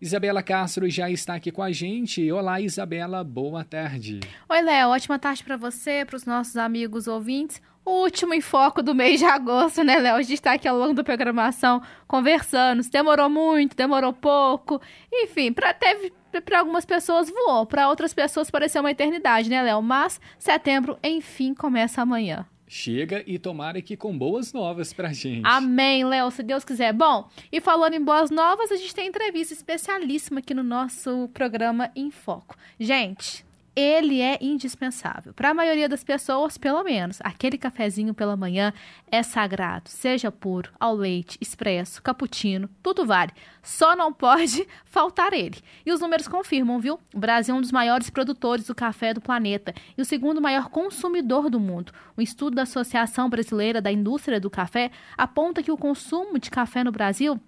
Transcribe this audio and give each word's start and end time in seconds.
Isabela 0.00 0.44
Castro 0.44 0.88
já 0.88 1.10
está 1.10 1.34
aqui 1.34 1.50
com 1.50 1.60
a 1.60 1.72
gente. 1.72 2.30
Olá, 2.30 2.60
Isabela, 2.60 3.24
boa 3.24 3.64
tarde. 3.64 4.20
Oi, 4.48 4.62
Léo, 4.62 4.90
ótima 4.90 5.18
tarde 5.18 5.42
para 5.42 5.56
você, 5.56 6.04
para 6.04 6.14
os 6.14 6.24
nossos 6.24 6.56
amigos 6.56 7.08
ouvintes. 7.08 7.60
O 7.84 8.02
último 8.02 8.32
enfoque 8.32 8.80
do 8.80 8.94
mês 8.94 9.18
de 9.18 9.24
agosto, 9.24 9.82
né, 9.82 9.98
Léo? 9.98 10.14
A 10.14 10.22
gente 10.22 10.34
está 10.34 10.52
aqui 10.52 10.68
ao 10.68 10.78
longo 10.78 10.94
da 10.94 11.02
programação 11.02 11.82
conversando. 12.06 12.80
Se 12.80 12.90
demorou 12.90 13.28
muito, 13.28 13.76
demorou 13.76 14.12
pouco. 14.12 14.80
Enfim, 15.12 15.52
teve 15.80 16.12
para 16.42 16.60
algumas 16.60 16.84
pessoas 16.84 17.28
voou, 17.28 17.66
para 17.66 17.88
outras 17.88 18.14
pessoas 18.14 18.52
pareceu 18.52 18.82
uma 18.82 18.92
eternidade, 18.92 19.50
né, 19.50 19.60
Léo? 19.62 19.82
Mas 19.82 20.20
setembro, 20.38 20.96
enfim, 21.02 21.54
começa 21.54 22.00
amanhã. 22.02 22.46
Chega 22.68 23.24
e 23.26 23.38
tomara 23.38 23.80
que 23.80 23.96
com 23.96 24.16
boas 24.16 24.52
novas 24.52 24.92
pra 24.92 25.12
gente. 25.12 25.42
Amém, 25.44 26.04
Léo, 26.04 26.30
se 26.30 26.42
Deus 26.42 26.64
quiser. 26.64 26.92
Bom, 26.92 27.28
e 27.50 27.60
falando 27.60 27.94
em 27.94 28.04
boas 28.04 28.30
novas, 28.30 28.70
a 28.70 28.76
gente 28.76 28.94
tem 28.94 29.08
entrevista 29.08 29.54
especialíssima 29.54 30.40
aqui 30.40 30.52
no 30.52 30.62
nosso 30.62 31.28
programa 31.32 31.90
Em 31.96 32.10
Foco. 32.10 32.54
Gente, 32.78 33.44
ele 33.78 34.20
é 34.20 34.36
indispensável. 34.40 35.32
Para 35.32 35.50
a 35.50 35.54
maioria 35.54 35.88
das 35.88 36.02
pessoas, 36.02 36.58
pelo 36.58 36.82
menos, 36.82 37.20
aquele 37.22 37.56
cafezinho 37.56 38.12
pela 38.12 38.36
manhã 38.36 38.72
é 39.08 39.22
sagrado, 39.22 39.88
seja 39.88 40.32
puro, 40.32 40.72
ao 40.80 40.96
leite, 40.96 41.38
expresso, 41.40 42.02
cappuccino, 42.02 42.68
tudo 42.82 43.06
vale. 43.06 43.30
Só 43.62 43.94
não 43.94 44.12
pode 44.12 44.66
faltar 44.84 45.32
ele. 45.32 45.58
E 45.86 45.92
os 45.92 46.00
números 46.00 46.26
confirmam, 46.26 46.80
viu? 46.80 46.98
O 47.14 47.20
Brasil 47.20 47.54
é 47.54 47.58
um 47.58 47.60
dos 47.60 47.70
maiores 47.70 48.10
produtores 48.10 48.66
do 48.66 48.74
café 48.74 49.14
do 49.14 49.20
planeta 49.20 49.72
e 49.96 50.02
o 50.02 50.04
segundo 50.04 50.40
maior 50.40 50.70
consumidor 50.70 51.48
do 51.48 51.60
mundo. 51.60 51.92
Um 52.16 52.22
estudo 52.22 52.56
da 52.56 52.62
Associação 52.62 53.30
Brasileira 53.30 53.80
da 53.80 53.92
Indústria 53.92 54.40
do 54.40 54.50
Café 54.50 54.90
aponta 55.16 55.62
que 55.62 55.70
o 55.70 55.78
consumo 55.78 56.36
de 56.36 56.50
café 56.50 56.82
no 56.82 56.90
Brasil 56.90 57.40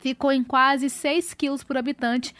ficou 0.00 0.32
em 0.32 0.42
quase 0.42 0.88
6 0.88 1.34
quilos 1.34 1.62
por 1.62 1.76
habitante 1.76 2.34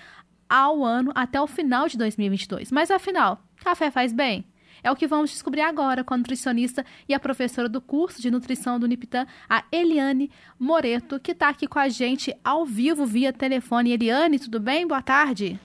ao 0.49 0.85
ano 0.85 1.13
até 1.15 1.41
o 1.41 1.47
final 1.47 1.89
de 1.89 1.99
2022. 1.99 2.73
Mas 2.73 2.91
afinal, 2.91 3.43
café 3.63 3.91
faz 3.91 4.13
bem? 4.13 4.45
É 4.83 4.91
o 4.91 4.97
que 4.97 5.07
vamos 5.07 5.31
descobrir 5.31 5.63
agora 5.63 6.05
com 6.05 6.15
a 6.15 6.17
nutricionista 6.17 6.85
e 7.09 7.15
a 7.15 7.21
professora 7.21 7.69
do 7.69 7.81
curso 7.81 8.23
de 8.23 8.31
nutrição 8.31 8.79
do 8.79 8.87
Niptan, 8.87 9.27
a 9.49 9.65
Eliane 9.73 10.31
Moreto, 10.59 11.19
que 11.19 11.33
está 11.33 11.49
aqui 11.49 11.67
com 11.67 11.79
a 11.79 11.89
gente 11.89 12.35
ao 12.45 12.65
vivo 12.65 13.05
via 13.05 13.33
telefone. 13.33 13.93
Eliane, 13.93 14.39
tudo 14.39 14.61
bem? 14.61 14.87
Boa 14.87 15.03
tarde. 15.03 15.59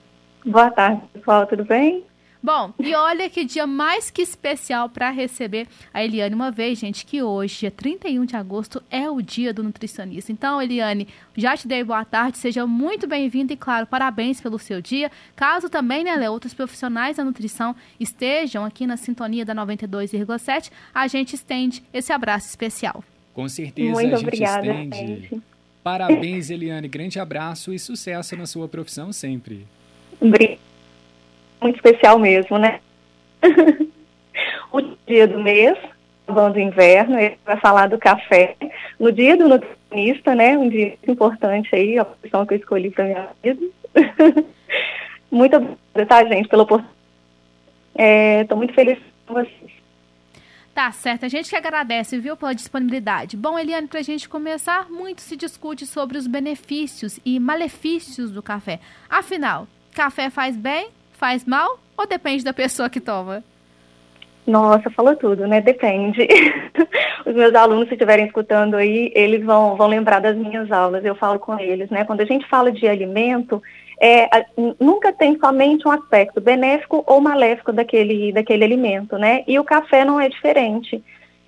Boa 0.44 0.70
tarde, 0.70 1.00
pessoal, 1.12 1.46
tudo 1.46 1.64
bem? 1.64 2.04
Bom, 2.44 2.74
e 2.78 2.94
olha 2.94 3.30
que 3.30 3.42
dia 3.42 3.66
mais 3.66 4.10
que 4.10 4.20
especial 4.20 4.90
para 4.90 5.08
receber 5.08 5.66
a 5.94 6.04
Eliane 6.04 6.34
uma 6.34 6.50
vez, 6.50 6.78
gente, 6.78 7.06
que 7.06 7.22
hoje, 7.22 7.60
dia 7.60 7.70
31 7.70 8.26
de 8.26 8.36
agosto, 8.36 8.82
é 8.90 9.08
o 9.08 9.22
dia 9.22 9.50
do 9.50 9.62
nutricionista. 9.62 10.30
Então, 10.30 10.60
Eliane, 10.60 11.08
já 11.34 11.56
te 11.56 11.66
dei 11.66 11.82
boa 11.82 12.04
tarde, 12.04 12.36
seja 12.36 12.66
muito 12.66 13.06
bem-vinda 13.06 13.54
e, 13.54 13.56
claro, 13.56 13.86
parabéns 13.86 14.42
pelo 14.42 14.58
seu 14.58 14.82
dia. 14.82 15.10
Caso 15.34 15.70
também, 15.70 16.04
né, 16.04 16.14
Léo, 16.16 16.32
outros 16.32 16.52
profissionais 16.52 17.16
da 17.16 17.24
nutrição 17.24 17.74
estejam 17.98 18.62
aqui 18.62 18.86
na 18.86 18.98
sintonia 18.98 19.46
da 19.46 19.54
92,7, 19.54 20.70
a 20.94 21.08
gente 21.08 21.36
estende 21.36 21.82
esse 21.94 22.12
abraço 22.12 22.48
especial. 22.48 23.02
Com 23.32 23.48
certeza, 23.48 23.90
muito 23.90 24.14
a 24.14 24.18
gente 24.18 24.22
obrigada, 24.22 24.66
estende. 24.66 24.96
gente. 24.98 25.42
Parabéns, 25.82 26.50
Eliane. 26.50 26.88
Grande 26.88 27.18
abraço 27.18 27.72
e 27.72 27.78
sucesso 27.78 28.36
na 28.36 28.44
sua 28.44 28.68
profissão 28.68 29.14
sempre. 29.14 29.66
Obrigada 30.20 30.73
muito 31.64 31.76
especial 31.76 32.18
mesmo, 32.18 32.58
né? 32.58 32.80
o 34.70 34.82
dia 35.06 35.26
do 35.26 35.42
mês, 35.42 35.78
acabando 36.24 36.56
o 36.56 36.60
inverno, 36.60 37.18
ele 37.18 37.38
vai 37.44 37.58
falar 37.58 37.88
do 37.88 37.98
café. 37.98 38.54
No 39.00 39.10
dia 39.10 39.36
do 39.36 39.48
nutricionista, 39.48 40.34
né? 40.34 40.58
Um 40.58 40.68
dia 40.68 40.98
importante 41.08 41.74
aí, 41.74 41.98
a 41.98 42.02
opção 42.02 42.44
que 42.44 42.54
eu 42.54 42.58
escolhi 42.58 42.90
para 42.90 43.04
minha 43.04 43.28
vida. 43.42 43.66
muito 45.30 45.56
obrigada, 45.56 46.06
tá, 46.06 46.24
gente, 46.26 46.48
pela 46.48 46.64
oportunidade. 46.64 46.94
Estou 48.42 48.56
é, 48.56 48.58
muito 48.58 48.74
feliz 48.74 48.98
com 49.26 49.34
vocês. 49.34 49.72
Tá 50.74 50.90
certo, 50.90 51.24
a 51.24 51.28
gente 51.28 51.48
que 51.48 51.56
agradece, 51.56 52.18
viu, 52.18 52.36
pela 52.36 52.52
disponibilidade. 52.52 53.36
Bom, 53.36 53.56
Eliane, 53.56 53.86
para 53.86 54.00
a 54.00 54.02
gente 54.02 54.28
começar, 54.28 54.90
muito 54.90 55.22
se 55.22 55.36
discute 55.36 55.86
sobre 55.86 56.18
os 56.18 56.26
benefícios 56.26 57.20
e 57.24 57.38
malefícios 57.38 58.32
do 58.32 58.42
café. 58.42 58.80
Afinal, 59.08 59.68
café 59.92 60.28
faz 60.30 60.56
bem 60.56 60.88
faz 61.24 61.46
mal 61.46 61.78
ou 61.96 62.06
depende 62.06 62.44
da 62.44 62.52
pessoa 62.52 62.90
que 62.90 63.00
toma? 63.00 63.42
Nossa, 64.46 64.90
falou 64.90 65.16
tudo, 65.16 65.46
né? 65.46 65.58
Depende. 65.58 66.28
Os 67.24 67.34
meus 67.34 67.54
alunos, 67.54 67.88
se 67.88 67.94
estiverem 67.94 68.26
escutando 68.26 68.74
aí, 68.74 69.10
eles 69.14 69.42
vão, 69.42 69.74
vão 69.74 69.86
lembrar 69.86 70.20
das 70.20 70.36
minhas 70.36 70.70
aulas. 70.70 71.02
Eu 71.02 71.14
falo 71.14 71.38
com 71.38 71.58
eles, 71.58 71.88
né? 71.88 72.04
Quando 72.04 72.20
a 72.20 72.26
gente 72.26 72.46
fala 72.46 72.70
de 72.70 72.86
alimento, 72.86 73.62
é, 73.98 74.28
nunca 74.78 75.14
tem 75.14 75.38
somente 75.38 75.88
um 75.88 75.92
aspecto 75.92 76.42
benéfico 76.42 77.02
ou 77.06 77.22
maléfico 77.22 77.72
daquele, 77.72 78.30
daquele 78.30 78.62
alimento, 78.62 79.16
né? 79.16 79.44
E 79.48 79.58
o 79.58 79.64
café 79.64 80.04
não 80.04 80.20
é 80.20 80.28
diferente. 80.28 81.02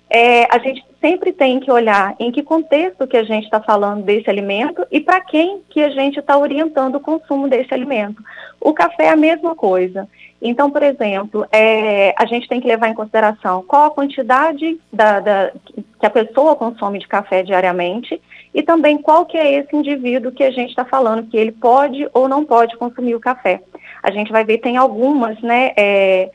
É, 0.09 0.51
a 0.51 0.57
gente 0.57 0.83
sempre 0.99 1.31
tem 1.31 1.59
que 1.59 1.71
olhar 1.71 2.15
em 2.19 2.31
que 2.31 2.43
contexto 2.43 3.07
que 3.07 3.17
a 3.17 3.23
gente 3.23 3.45
está 3.45 3.61
falando 3.61 4.03
desse 4.03 4.29
alimento 4.29 4.85
e 4.91 4.99
para 4.99 5.21
quem 5.21 5.61
que 5.69 5.81
a 5.81 5.89
gente 5.89 6.19
está 6.19 6.37
orientando 6.37 6.95
o 6.95 6.99
consumo 6.99 7.47
desse 7.47 7.73
alimento. 7.73 8.21
O 8.59 8.73
café 8.73 9.05
é 9.05 9.09
a 9.09 9.15
mesma 9.15 9.55
coisa. 9.55 10.07
Então, 10.41 10.69
por 10.69 10.83
exemplo, 10.83 11.45
é, 11.51 12.13
a 12.17 12.25
gente 12.25 12.47
tem 12.47 12.61
que 12.61 12.67
levar 12.67 12.89
em 12.89 12.93
consideração 12.93 13.63
qual 13.67 13.85
a 13.85 13.91
quantidade 13.91 14.79
da, 14.93 15.19
da, 15.19 15.51
que 15.99 16.05
a 16.05 16.09
pessoa 16.09 16.55
consome 16.55 16.99
de 16.99 17.07
café 17.07 17.41
diariamente 17.43 18.21
e 18.53 18.61
também 18.61 18.97
qual 18.97 19.25
que 19.25 19.37
é 19.37 19.53
esse 19.53 19.75
indivíduo 19.75 20.31
que 20.31 20.43
a 20.43 20.51
gente 20.51 20.69
está 20.69 20.85
falando 20.85 21.27
que 21.27 21.37
ele 21.37 21.51
pode 21.51 22.07
ou 22.13 22.27
não 22.27 22.45
pode 22.45 22.77
consumir 22.77 23.15
o 23.15 23.19
café. 23.19 23.61
A 24.01 24.11
gente 24.11 24.31
vai 24.31 24.43
ver 24.43 24.59
tem 24.59 24.77
algumas, 24.77 25.39
né, 25.41 25.71
é, 25.75 26.29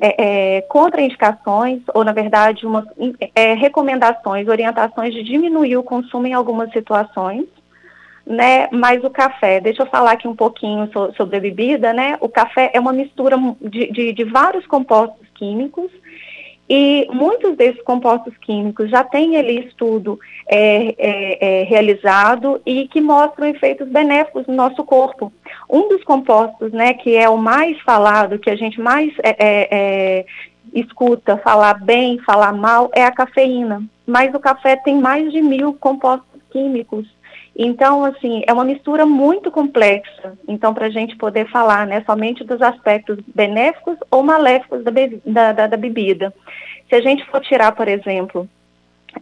é, 0.00 0.56
é, 0.56 0.60
contraindicações, 0.62 1.82
ou 1.92 2.04
na 2.04 2.12
verdade, 2.12 2.66
uma, 2.66 2.86
é, 3.34 3.54
recomendações, 3.54 4.48
orientações 4.48 5.12
de 5.12 5.22
diminuir 5.22 5.76
o 5.76 5.82
consumo 5.82 6.26
em 6.26 6.32
algumas 6.32 6.72
situações, 6.72 7.44
né? 8.26 8.68
Mas 8.72 9.04
o 9.04 9.10
café, 9.10 9.60
deixa 9.60 9.82
eu 9.82 9.86
falar 9.86 10.12
aqui 10.12 10.26
um 10.26 10.34
pouquinho 10.34 10.90
so, 10.92 11.12
sobre 11.16 11.36
a 11.36 11.40
bebida, 11.40 11.92
né? 11.92 12.16
O 12.20 12.28
café 12.28 12.70
é 12.72 12.80
uma 12.80 12.92
mistura 12.92 13.36
de, 13.60 13.92
de, 13.92 14.12
de 14.12 14.24
vários 14.24 14.66
compostos 14.66 15.26
químicos 15.34 15.90
e 16.68 17.06
muitos 17.12 17.56
desses 17.56 17.82
compostos 17.82 18.34
químicos 18.38 18.90
já 18.90 19.04
têm 19.04 19.36
ali 19.36 19.66
estudo 19.66 20.18
é, 20.48 20.94
é, 20.96 21.60
é, 21.60 21.62
realizado 21.64 22.60
e 22.64 22.88
que 22.88 23.00
mostram 23.00 23.46
efeitos 23.48 23.86
benéficos 23.88 24.46
no 24.46 24.54
nosso 24.54 24.82
corpo. 24.84 25.32
Um 25.68 25.88
dos 25.88 26.02
compostos, 26.04 26.72
né, 26.72 26.94
que 26.94 27.16
é 27.16 27.28
o 27.28 27.36
mais 27.36 27.78
falado, 27.82 28.38
que 28.38 28.48
a 28.48 28.56
gente 28.56 28.80
mais 28.80 29.12
é, 29.22 29.36
é, 29.38 29.68
é, 29.70 30.26
escuta 30.72 31.36
falar 31.38 31.74
bem, 31.74 32.18
falar 32.20 32.52
mal, 32.52 32.90
é 32.94 33.04
a 33.04 33.12
cafeína. 33.12 33.82
Mas 34.06 34.34
o 34.34 34.40
café 34.40 34.76
tem 34.76 34.98
mais 34.98 35.30
de 35.32 35.42
mil 35.42 35.74
compostos 35.74 36.40
químicos. 36.50 37.06
Então, 37.56 38.04
assim, 38.04 38.42
é 38.46 38.52
uma 38.52 38.64
mistura 38.64 39.06
muito 39.06 39.50
complexa. 39.50 40.36
Então, 40.48 40.74
para 40.74 40.86
a 40.86 40.90
gente 40.90 41.16
poder 41.16 41.48
falar, 41.50 41.86
né, 41.86 42.02
somente 42.04 42.42
dos 42.42 42.60
aspectos 42.60 43.18
benéficos 43.34 43.96
ou 44.10 44.22
maléficos 44.22 44.82
da, 44.82 44.90
be 44.90 45.20
da, 45.24 45.52
da, 45.52 45.66
da 45.68 45.76
bebida. 45.76 46.34
Se 46.88 46.96
a 46.96 47.00
gente 47.00 47.24
for 47.26 47.40
tirar, 47.40 47.72
por 47.72 47.86
exemplo, 47.86 48.48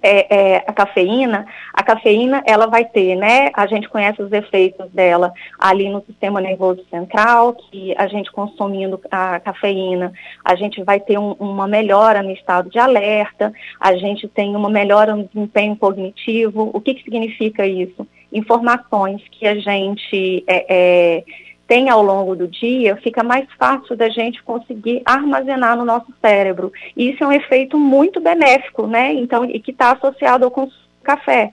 é, 0.01 0.55
é, 0.55 0.65
a 0.67 0.73
cafeína, 0.73 1.47
a 1.75 1.83
cafeína 1.83 2.43
ela 2.47 2.67
vai 2.67 2.85
ter, 2.85 3.17
né? 3.17 3.51
A 3.55 3.67
gente 3.67 3.89
conhece 3.89 4.23
os 4.23 4.33
efeitos 4.33 4.91
dela 4.91 5.33
ali 5.59 5.89
no 5.91 6.03
sistema 6.05 6.41
nervoso 6.41 6.85
central, 6.89 7.55
que 7.55 7.95
a 7.99 8.07
gente 8.07 8.31
consumindo 8.33 9.01
a 9.11 9.41
cafeína, 9.41 10.13
a 10.45 10.55
gente 10.55 10.83
vai 10.83 10.99
ter 11.01 11.19
um, 11.19 11.33
uma 11.33 11.67
melhora 11.67 12.23
no 12.23 12.31
estado 12.31 12.71
de 12.71 12.79
alerta, 12.79 13.53
a 13.79 13.95
gente 13.97 14.27
tem 14.29 14.57
uma 14.57 14.71
melhora 14.71 15.15
no 15.15 15.25
desempenho 15.25 15.77
cognitivo. 15.77 16.71
O 16.73 16.81
que, 16.81 16.95
que 16.95 17.05
significa 17.05 17.67
isso? 17.67 18.07
Informações 18.33 19.23
que 19.31 19.47
a 19.47 19.55
gente 19.55 20.45
é, 20.47 20.67
é, 20.69 21.25
tem 21.67 21.89
ao 21.89 22.03
longo 22.03 22.35
do 22.35 22.49
dia, 22.49 22.97
fica 22.97 23.23
mais 23.23 23.47
fácil 23.59 23.97
da 23.97 24.09
gente 24.09 24.43
conseguir 24.43 25.03
armazenar 25.05 25.77
no 25.77 25.85
nosso 25.85 26.13
cérebro. 26.21 26.73
E 26.97 27.11
isso 27.11 27.23
é 27.23 27.27
um 27.27 27.33
efeito 27.33 27.79
muito 27.79 28.21
benéfico, 28.21 28.87
né? 28.87 29.13
Então, 29.13 29.45
e 29.45 29.59
que 29.61 29.71
está 29.71 29.93
associado 29.93 30.45
ao 30.45 30.51
consumo 30.51 30.83
café. 31.03 31.51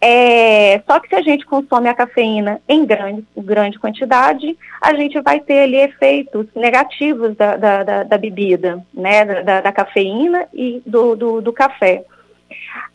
É, 0.00 0.80
só 0.86 0.98
que 1.00 1.08
se 1.08 1.14
a 1.14 1.22
gente 1.22 1.44
consome 1.44 1.88
a 1.88 1.94
cafeína 1.94 2.60
em 2.68 2.84
grande, 2.84 3.24
grande 3.36 3.78
quantidade, 3.78 4.56
a 4.80 4.94
gente 4.94 5.20
vai 5.20 5.40
ter 5.40 5.60
ali 5.60 5.76
efeitos 5.76 6.46
negativos 6.54 7.36
da, 7.36 7.56
da, 7.56 7.82
da, 7.82 8.02
da 8.02 8.18
bebida, 8.18 8.84
né, 8.92 9.24
da, 9.42 9.60
da, 9.60 9.72
cafeína 9.72 10.46
e 10.52 10.82
do, 10.86 11.14
do, 11.14 11.40
do 11.40 11.52
café. 11.52 12.04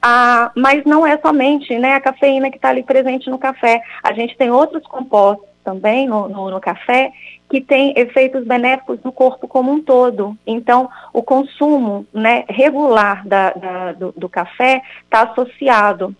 Ah, 0.01 0.51
mas 0.55 0.83
não 0.85 1.05
é 1.05 1.17
somente 1.17 1.77
né, 1.77 1.95
a 1.95 2.01
cafeína 2.01 2.49
que 2.49 2.57
está 2.57 2.69
ali 2.69 2.83
presente 2.83 3.29
no 3.29 3.37
café. 3.37 3.81
A 4.03 4.13
gente 4.13 4.37
tem 4.37 4.51
outros 4.51 4.85
compostos 4.87 5.47
também 5.63 6.07
no, 6.07 6.29
no, 6.29 6.49
no, 6.49 6.59
café 6.61 7.11
que 7.49 7.59
tem 7.59 7.93
efeitos 7.97 8.45
benéficos 8.45 8.99
no 9.03 9.11
corpo 9.11 9.47
como 9.47 9.71
um 9.71 9.81
todo. 9.81 10.37
Então, 10.45 10.89
o 11.11 11.21
consumo 11.21 12.05
né, 12.13 12.45
regular 12.47 13.27
da, 13.27 13.51
da, 13.51 13.91
do, 13.91 14.13
do 14.15 14.29
café 14.29 14.81
está 15.03 15.23
associado 15.23 16.15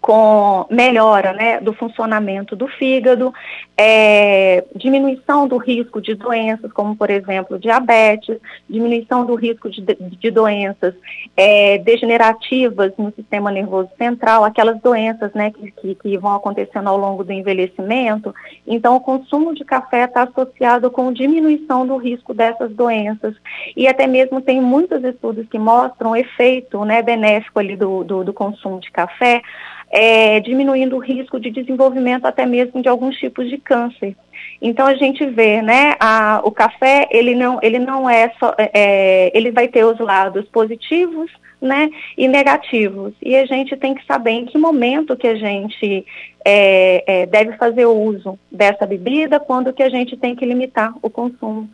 com 0.00 0.64
melhora 0.70 1.32
né, 1.32 1.60
do 1.60 1.72
funcionamento 1.72 2.54
do 2.54 2.68
fígado, 2.68 3.32
é, 3.76 4.64
diminuição 4.74 5.46
do 5.46 5.56
risco 5.56 6.00
de 6.00 6.14
doenças, 6.14 6.72
como 6.72 6.96
por 6.96 7.10
exemplo 7.10 7.58
diabetes, 7.58 8.38
diminuição 8.68 9.24
do 9.24 9.34
risco 9.34 9.68
de, 9.68 9.80
de 9.82 10.30
doenças 10.30 10.94
é, 11.36 11.78
degenerativas 11.78 12.92
no 12.96 13.12
sistema 13.12 13.50
nervoso 13.50 13.90
central, 13.98 14.44
aquelas 14.44 14.80
doenças 14.80 15.32
né, 15.32 15.52
que, 15.80 15.94
que, 15.94 16.18
vão 16.18 16.34
acontecendo 16.34 16.88
ao 16.88 16.96
longo 16.96 17.24
do 17.24 17.32
envelhecimento. 17.32 18.34
Então, 18.66 18.96
o 18.96 19.00
consumo 19.00 19.54
de 19.54 19.64
café 19.64 20.04
está 20.04 20.22
associado 20.22 20.90
com 20.90 21.12
diminuição 21.12 21.86
do 21.86 21.96
risco 21.96 22.32
dessas 22.32 22.70
doenças. 22.72 23.34
E 23.76 23.86
até 23.86 24.06
mesmo 24.06 24.40
tem 24.40 24.60
muitos 24.60 25.02
estudos 25.04 25.46
que 25.48 25.58
mostram 25.58 26.10
o 26.10 26.16
efeito 26.16 26.84
né, 26.84 27.02
benéfico 27.02 27.58
ali 27.58 27.76
do, 27.76 28.02
do, 28.04 28.24
do 28.24 28.32
consumo 28.32 28.80
de 28.80 28.90
café 28.90 29.42
é, 29.90 30.40
diminuindo 30.40 30.96
o 30.96 31.00
risco 31.00 31.40
de 31.40 31.50
desenvolvimento 31.50 32.26
até 32.26 32.44
mesmo 32.44 32.82
de 32.82 32.88
alguns 32.88 33.16
tipos 33.16 33.48
de 33.48 33.58
câncer. 33.58 34.16
Então 34.60 34.86
a 34.86 34.94
gente 34.94 35.24
vê, 35.26 35.62
né, 35.62 35.94
a, 36.00 36.40
o 36.44 36.50
café 36.50 37.08
ele 37.10 37.34
não, 37.34 37.58
ele 37.62 37.78
não 37.78 38.08
é 38.08 38.32
só, 38.38 38.54
é, 38.58 38.70
é, 38.74 39.30
ele 39.36 39.50
vai 39.50 39.68
ter 39.68 39.84
os 39.84 39.98
lados 39.98 40.46
positivos, 40.46 41.30
né, 41.60 41.90
e 42.16 42.28
negativos. 42.28 43.12
E 43.20 43.36
a 43.36 43.44
gente 43.44 43.76
tem 43.76 43.94
que 43.94 44.04
saber 44.06 44.30
em 44.30 44.46
que 44.46 44.56
momento 44.56 45.16
que 45.16 45.26
a 45.26 45.34
gente 45.34 46.06
é, 46.44 47.04
é, 47.06 47.26
deve 47.26 47.56
fazer 47.56 47.86
o 47.86 48.00
uso 48.00 48.38
dessa 48.50 48.86
bebida, 48.86 49.40
quando 49.40 49.72
que 49.72 49.82
a 49.82 49.88
gente 49.88 50.16
tem 50.16 50.36
que 50.36 50.46
limitar 50.46 50.94
o 51.02 51.10
consumo 51.10 51.68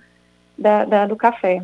da, 0.57 0.85
da, 0.85 1.07
do 1.07 1.17
café. 1.17 1.63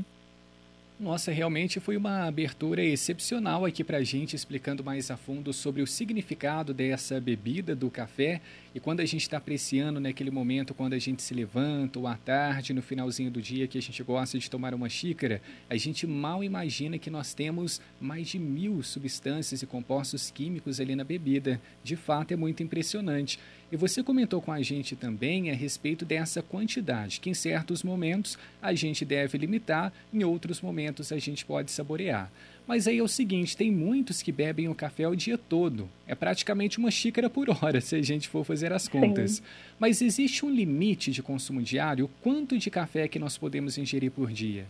Nossa, 1.00 1.32
realmente 1.32 1.80
foi 1.80 1.96
uma 1.96 2.26
abertura 2.26 2.84
excepcional 2.84 3.64
aqui 3.64 3.82
para 3.82 3.96
a 3.96 4.04
gente, 4.04 4.36
explicando 4.36 4.84
mais 4.84 5.10
a 5.10 5.16
fundo 5.16 5.50
sobre 5.50 5.80
o 5.80 5.86
significado 5.86 6.74
dessa 6.74 7.18
bebida 7.18 7.74
do 7.74 7.90
café 7.90 8.42
e 8.74 8.78
quando 8.78 9.00
a 9.00 9.04
gente 9.04 9.22
está 9.22 9.36
apreciando 9.36 9.98
naquele 9.98 10.30
momento, 10.30 10.72
quando 10.74 10.92
a 10.92 10.98
gente 10.98 11.22
se 11.22 11.34
levanta 11.34 11.98
ou 11.98 12.06
à 12.06 12.16
tarde, 12.16 12.72
no 12.72 12.80
finalzinho 12.80 13.30
do 13.30 13.42
dia, 13.42 13.66
que 13.66 13.76
a 13.76 13.82
gente 13.82 14.00
gosta 14.02 14.38
de 14.38 14.48
tomar 14.48 14.72
uma 14.74 14.88
xícara, 14.88 15.42
a 15.68 15.76
gente 15.76 16.06
mal 16.06 16.44
imagina 16.44 16.96
que 16.96 17.10
nós 17.10 17.34
temos 17.34 17.80
mais 18.00 18.28
de 18.28 18.38
mil 18.38 18.80
substâncias 18.82 19.62
e 19.62 19.66
compostos 19.66 20.30
químicos 20.30 20.80
ali 20.80 20.94
na 20.94 21.02
bebida. 21.02 21.60
De 21.82 21.96
fato, 21.96 22.32
é 22.32 22.36
muito 22.36 22.62
impressionante. 22.62 23.40
E 23.72 23.76
você 23.76 24.02
comentou 24.02 24.40
com 24.40 24.52
a 24.52 24.62
gente 24.62 24.94
também 24.94 25.50
a 25.50 25.54
respeito 25.54 26.04
dessa 26.04 26.42
quantidade, 26.42 27.20
que 27.20 27.30
em 27.30 27.34
certos 27.34 27.82
momentos 27.82 28.38
a 28.62 28.72
gente 28.74 29.04
deve 29.04 29.38
limitar, 29.38 29.92
em 30.12 30.22
outros 30.24 30.60
momentos 30.60 31.12
a 31.12 31.18
gente 31.18 31.44
pode 31.44 31.70
saborear. 31.70 32.30
Mas 32.66 32.86
aí 32.86 32.98
é 32.98 33.02
o 33.02 33.08
seguinte, 33.08 33.56
tem 33.56 33.70
muitos 33.70 34.22
que 34.22 34.30
bebem 34.30 34.68
o 34.68 34.74
café 34.74 35.08
o 35.08 35.14
dia 35.14 35.36
todo. 35.36 35.88
É 36.06 36.14
praticamente 36.14 36.78
uma 36.78 36.90
xícara 36.90 37.28
por 37.28 37.48
hora, 37.50 37.80
se 37.82 37.96
a 37.96 38.02
gente 38.02 38.28
for 38.28 38.44
fazer 38.44 38.72
as 38.72 38.88
contas. 38.88 39.32
Sim. 39.32 39.42
Mas 39.78 40.00
existe 40.00 40.44
um 40.44 40.50
limite 40.50 41.10
de 41.10 41.22
consumo 41.22 41.62
diário? 41.62 42.10
Quanto 42.22 42.56
de 42.56 42.70
café 42.70 43.08
que 43.08 43.18
nós 43.18 43.36
podemos 43.36 43.76
ingerir 43.76 44.10
por 44.10 44.30
dia? 44.30 44.66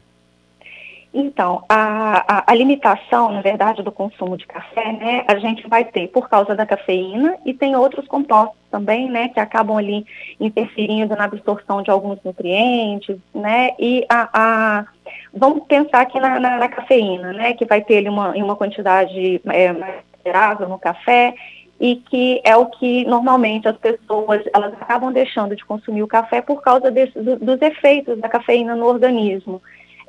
Então, 1.12 1.64
a, 1.68 2.36
a, 2.36 2.52
a, 2.52 2.54
limitação, 2.54 3.32
na 3.32 3.40
verdade, 3.40 3.82
do 3.82 3.90
consumo 3.90 4.36
de 4.36 4.46
café, 4.46 4.92
né, 4.92 5.24
a 5.26 5.36
gente 5.38 5.68
vai 5.68 5.84
ter 5.84 6.06
por 6.08 6.28
causa 6.28 6.54
da 6.54 6.64
cafeína 6.64 7.36
e 7.44 7.52
tem 7.52 7.74
outros 7.74 8.06
compostos 8.06 8.56
também, 8.70 9.10
né, 9.10 9.28
que 9.28 9.40
acabam 9.40 9.76
ali 9.76 10.06
interferindo 10.38 11.16
na 11.16 11.24
absorção 11.24 11.82
de 11.82 11.90
alguns 11.90 12.22
nutrientes, 12.22 13.18
né, 13.34 13.70
e 13.76 14.06
a, 14.08 14.28
a 14.32 14.86
vamos 15.34 15.64
pensar 15.66 16.02
aqui 16.02 16.20
na, 16.20 16.38
na, 16.38 16.58
na, 16.58 16.68
cafeína, 16.68 17.32
né, 17.32 17.54
que 17.54 17.64
vai 17.64 17.80
ter 17.80 17.98
ali 17.98 18.08
uma, 18.08 18.30
uma 18.30 18.54
quantidade 18.54 19.40
é, 19.46 19.72
mais 19.72 19.96
considerável 20.12 20.68
no 20.68 20.78
café 20.78 21.34
e 21.80 21.96
que 21.96 22.40
é 22.44 22.56
o 22.56 22.66
que 22.66 23.04
normalmente 23.06 23.66
as 23.66 23.76
pessoas 23.78 24.42
elas 24.54 24.74
acabam 24.74 25.12
deixando 25.12 25.56
de 25.56 25.64
consumir 25.64 26.04
o 26.04 26.08
café 26.08 26.40
por 26.40 26.62
causa 26.62 26.88
desse, 26.88 27.18
do, 27.18 27.36
dos 27.36 27.60
efeitos 27.60 28.20
da 28.20 28.28
cafeína 28.28 28.76
no 28.76 28.86
organismo 28.86 29.60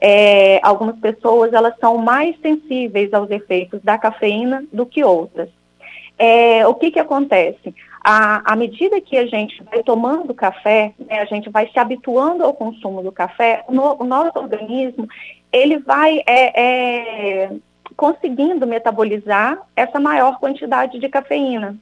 é, 0.01 0.59
algumas 0.63 0.97
pessoas 0.99 1.53
elas 1.53 1.77
são 1.79 1.97
mais 1.97 2.35
sensíveis 2.41 3.13
aos 3.13 3.29
efeitos 3.29 3.79
da 3.83 3.99
cafeína 3.99 4.65
do 4.73 4.83
que 4.83 5.03
outras. 5.03 5.47
É, 6.17 6.65
o 6.67 6.73
que, 6.73 6.91
que 6.91 6.99
acontece? 6.99 7.73
À, 8.03 8.53
à 8.53 8.55
medida 8.55 8.99
que 8.99 9.15
a 9.15 9.27
gente 9.27 9.63
vai 9.63 9.83
tomando 9.83 10.33
café, 10.33 10.93
né, 10.99 11.19
a 11.19 11.25
gente 11.25 11.51
vai 11.51 11.69
se 11.69 11.77
habituando 11.77 12.43
ao 12.43 12.53
consumo 12.53 13.03
do 13.03 13.11
café, 13.11 13.63
no, 13.69 14.01
o 14.01 14.03
nosso 14.03 14.37
organismo 14.39 15.07
ele 15.53 15.77
vai 15.77 16.23
é, 16.25 16.61
é, 16.61 17.51
conseguindo 17.95 18.65
metabolizar 18.65 19.59
essa 19.75 19.99
maior 19.99 20.39
quantidade 20.39 20.97
de 20.97 21.09
cafeína 21.09 21.77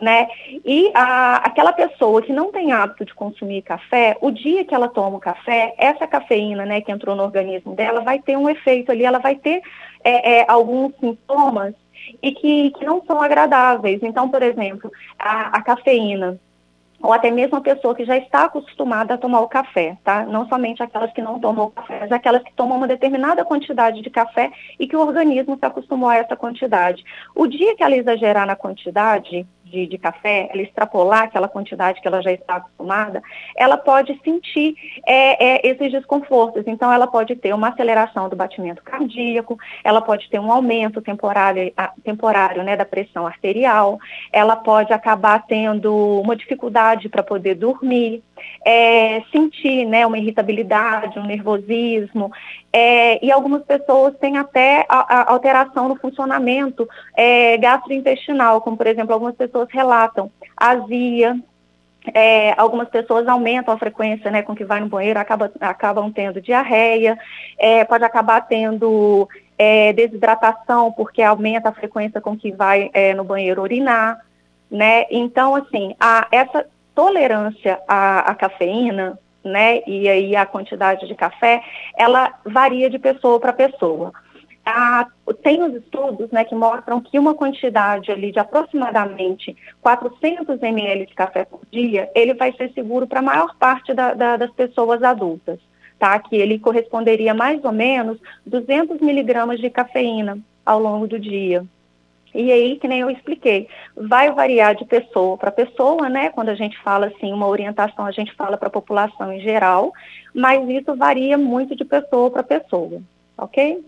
né? 0.00 0.28
E 0.64 0.90
a, 0.94 1.36
aquela 1.36 1.72
pessoa 1.72 2.22
que 2.22 2.32
não 2.32 2.50
tem 2.50 2.72
hábito 2.72 3.04
de 3.04 3.14
consumir 3.14 3.62
café, 3.62 4.16
o 4.20 4.30
dia 4.30 4.64
que 4.64 4.74
ela 4.74 4.88
toma 4.88 5.18
o 5.18 5.20
café, 5.20 5.74
essa 5.76 6.06
cafeína, 6.06 6.64
né, 6.64 6.80
que 6.80 6.90
entrou 6.90 7.14
no 7.14 7.22
organismo 7.22 7.74
dela, 7.74 8.00
vai 8.00 8.18
ter 8.18 8.36
um 8.36 8.48
efeito 8.48 8.90
ali, 8.90 9.04
ela 9.04 9.18
vai 9.18 9.36
ter 9.36 9.62
é, 10.02 10.40
é, 10.40 10.44
alguns 10.48 10.94
sintomas 10.98 11.74
e 12.22 12.32
que, 12.32 12.70
que 12.70 12.84
não 12.84 13.04
são 13.04 13.20
agradáveis. 13.20 14.02
Então, 14.02 14.28
por 14.28 14.42
exemplo, 14.42 14.90
a, 15.18 15.58
a 15.58 15.62
cafeína, 15.62 16.38
ou 17.02 17.12
até 17.12 17.30
mesmo 17.30 17.56
a 17.56 17.62
pessoa 17.62 17.94
que 17.94 18.04
já 18.04 18.16
está 18.16 18.44
acostumada 18.44 19.14
a 19.14 19.18
tomar 19.18 19.40
o 19.40 19.48
café, 19.48 19.96
tá? 20.04 20.24
Não 20.26 20.46
somente 20.48 20.82
aquelas 20.82 21.10
que 21.12 21.22
não 21.22 21.40
tomam 21.40 21.66
o 21.66 21.70
café, 21.70 22.00
mas 22.00 22.12
aquelas 22.12 22.42
que 22.42 22.52
tomam 22.52 22.76
uma 22.76 22.86
determinada 22.86 23.44
quantidade 23.44 24.02
de 24.02 24.10
café 24.10 24.52
e 24.78 24.86
que 24.86 24.94
o 24.94 25.00
organismo 25.00 25.56
se 25.58 25.64
acostumou 25.64 26.10
a 26.10 26.16
essa 26.16 26.36
quantidade. 26.36 27.02
O 27.34 27.46
dia 27.46 27.74
que 27.74 27.82
ela 27.82 27.96
exagerar 27.96 28.46
na 28.46 28.54
quantidade, 28.54 29.46
de, 29.70 29.86
de, 29.86 29.98
café, 29.98 30.48
ela 30.52 30.62
extrapolar 30.62 31.22
aquela 31.22 31.48
quantidade 31.48 32.00
que 32.00 32.08
ela 32.08 32.20
já 32.20 32.32
está 32.32 32.56
acostumada, 32.56 33.22
ela 33.56 33.76
pode 33.76 34.18
sentir 34.24 34.74
é, 35.06 35.68
é, 35.68 35.70
esses 35.70 35.92
desconfortos. 35.92 36.64
Então, 36.66 36.92
ela 36.92 37.06
pode 37.06 37.36
ter 37.36 37.54
uma 37.54 37.68
aceleração 37.68 38.28
do 38.28 38.36
batimento 38.36 38.82
cardíaco, 38.82 39.58
ela 39.84 40.00
pode 40.00 40.28
ter 40.28 40.38
um 40.38 40.50
aumento 40.50 41.00
temporário, 41.00 41.72
temporário 42.04 42.62
né, 42.62 42.76
da 42.76 42.84
pressão 42.84 43.26
arterial, 43.26 43.98
ela 44.32 44.56
pode 44.56 44.92
acabar 44.92 45.46
tendo 45.46 46.20
uma 46.20 46.36
dificuldade 46.36 47.08
para 47.08 47.22
poder 47.22 47.54
dormir, 47.54 48.22
é, 48.64 49.22
sentir 49.30 49.86
né, 49.86 50.06
uma 50.06 50.18
irritabilidade, 50.18 51.18
um 51.18 51.24
nervosismo, 51.26 52.32
é, 52.72 53.24
e 53.24 53.32
algumas 53.32 53.64
pessoas 53.64 54.16
têm 54.18 54.38
até 54.38 54.86
a, 54.88 55.20
a 55.20 55.32
alteração 55.32 55.88
no 55.88 55.96
funcionamento 55.96 56.88
é, 57.16 57.56
gastrointestinal, 57.56 58.60
como 58.60 58.76
por 58.76 58.86
exemplo, 58.86 59.12
algumas 59.12 59.34
pessoas 59.34 59.68
relatam 59.70 60.30
azia, 60.56 61.36
é, 62.14 62.54
algumas 62.56 62.88
pessoas 62.88 63.26
aumentam 63.26 63.74
a 63.74 63.78
frequência 63.78 64.30
né, 64.30 64.42
com 64.42 64.54
que 64.54 64.64
vai 64.64 64.80
no 64.80 64.88
banheiro, 64.88 65.18
acaba, 65.18 65.50
acabam 65.60 66.12
tendo 66.12 66.40
diarreia, 66.40 67.18
é, 67.58 67.84
pode 67.84 68.04
acabar 68.04 68.40
tendo 68.42 69.28
é, 69.58 69.92
desidratação, 69.92 70.92
porque 70.92 71.22
aumenta 71.22 71.68
a 71.68 71.74
frequência 71.74 72.20
com 72.20 72.36
que 72.36 72.52
vai 72.52 72.90
é, 72.94 73.14
no 73.14 73.24
banheiro 73.24 73.62
urinar. 73.62 74.18
Né? 74.70 75.06
Então, 75.10 75.56
assim, 75.56 75.94
a, 75.98 76.28
essa 76.30 76.64
tolerância 76.94 77.80
à, 77.88 78.30
à 78.30 78.34
cafeína 78.34 79.18
né, 79.44 79.82
e 79.86 80.08
aí 80.08 80.36
a 80.36 80.46
quantidade 80.46 81.06
de 81.06 81.14
café, 81.14 81.62
ela 81.96 82.32
varia 82.44 82.90
de 82.90 82.98
pessoa 82.98 83.40
para 83.40 83.52
pessoa. 83.52 84.12
Ah, 84.64 85.06
tem 85.42 85.62
os 85.62 85.74
estudos 85.74 86.30
né, 86.30 86.44
que 86.44 86.54
mostram 86.54 87.00
que 87.00 87.18
uma 87.18 87.34
quantidade 87.34 88.12
ali 88.12 88.30
de 88.30 88.38
aproximadamente 88.38 89.56
400 89.80 90.62
ml 90.62 91.06
de 91.06 91.14
café 91.14 91.44
por 91.44 91.60
dia, 91.70 92.10
ele 92.14 92.34
vai 92.34 92.52
ser 92.52 92.70
seguro 92.72 93.06
para 93.06 93.20
a 93.20 93.22
maior 93.22 93.56
parte 93.56 93.94
da, 93.94 94.12
da, 94.12 94.36
das 94.36 94.50
pessoas 94.52 95.02
adultas, 95.02 95.58
tá? 95.98 96.18
Que 96.18 96.36
ele 96.36 96.58
corresponderia 96.58 97.32
mais 97.32 97.64
ou 97.64 97.72
menos 97.72 98.18
200 98.46 99.00
miligramas 99.00 99.58
de 99.58 99.70
cafeína 99.70 100.38
ao 100.64 100.78
longo 100.78 101.08
do 101.08 101.18
dia. 101.18 101.64
E 102.34 102.52
aí, 102.52 102.78
que 102.78 102.86
nem 102.86 103.00
eu 103.00 103.10
expliquei, 103.10 103.68
vai 103.96 104.30
variar 104.32 104.74
de 104.74 104.84
pessoa 104.84 105.36
para 105.36 105.50
pessoa, 105.50 106.08
né? 106.08 106.30
Quando 106.30 106.50
a 106.50 106.54
gente 106.54 106.78
fala 106.82 107.06
assim, 107.06 107.32
uma 107.32 107.48
orientação, 107.48 108.06
a 108.06 108.12
gente 108.12 108.32
fala 108.34 108.56
para 108.56 108.68
a 108.68 108.72
população 108.72 109.32
em 109.32 109.40
geral, 109.40 109.92
mas 110.34 110.68
isso 110.68 110.94
varia 110.94 111.36
muito 111.36 111.74
de 111.74 111.84
pessoa 111.84 112.30
para 112.30 112.42
pessoa, 112.42 113.02
ok? 113.36 113.84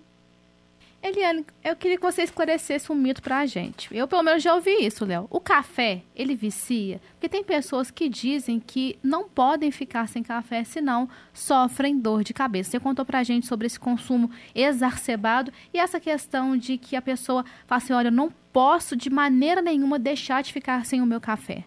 Eliane, 1.02 1.44
eu 1.64 1.74
queria 1.74 1.96
que 1.96 2.02
você 2.02 2.22
esclarecesse 2.22 2.92
um 2.92 2.94
mito 2.94 3.20
para 3.20 3.38
a 3.38 3.46
gente. 3.46 3.88
Eu, 3.92 4.06
pelo 4.06 4.22
menos, 4.22 4.40
já 4.40 4.54
ouvi 4.54 4.70
isso, 4.70 5.04
Léo. 5.04 5.26
O 5.28 5.40
café, 5.40 6.02
ele 6.14 6.36
vicia? 6.36 7.00
Porque 7.14 7.28
tem 7.28 7.42
pessoas 7.42 7.90
que 7.90 8.08
dizem 8.08 8.60
que 8.60 8.96
não 9.02 9.28
podem 9.28 9.72
ficar 9.72 10.08
sem 10.08 10.22
café, 10.22 10.62
senão 10.62 11.08
sofrem 11.32 11.98
dor 11.98 12.22
de 12.22 12.32
cabeça. 12.32 12.70
Você 12.70 12.78
contou 12.78 13.04
para 13.04 13.18
a 13.18 13.24
gente 13.24 13.48
sobre 13.48 13.66
esse 13.66 13.80
consumo 13.80 14.30
exacerbado 14.54 15.52
e 15.74 15.78
essa 15.78 15.98
questão 15.98 16.56
de 16.56 16.78
que 16.78 16.94
a 16.94 17.02
pessoa 17.02 17.44
fala 17.66 17.82
assim, 17.82 17.92
olha, 17.92 18.06
eu 18.06 18.12
não 18.12 18.32
posso 18.52 18.96
de 18.96 19.10
maneira 19.10 19.60
nenhuma 19.60 19.98
deixar 19.98 20.40
de 20.40 20.52
ficar 20.52 20.86
sem 20.86 21.00
o 21.00 21.06
meu 21.06 21.20
café. 21.20 21.64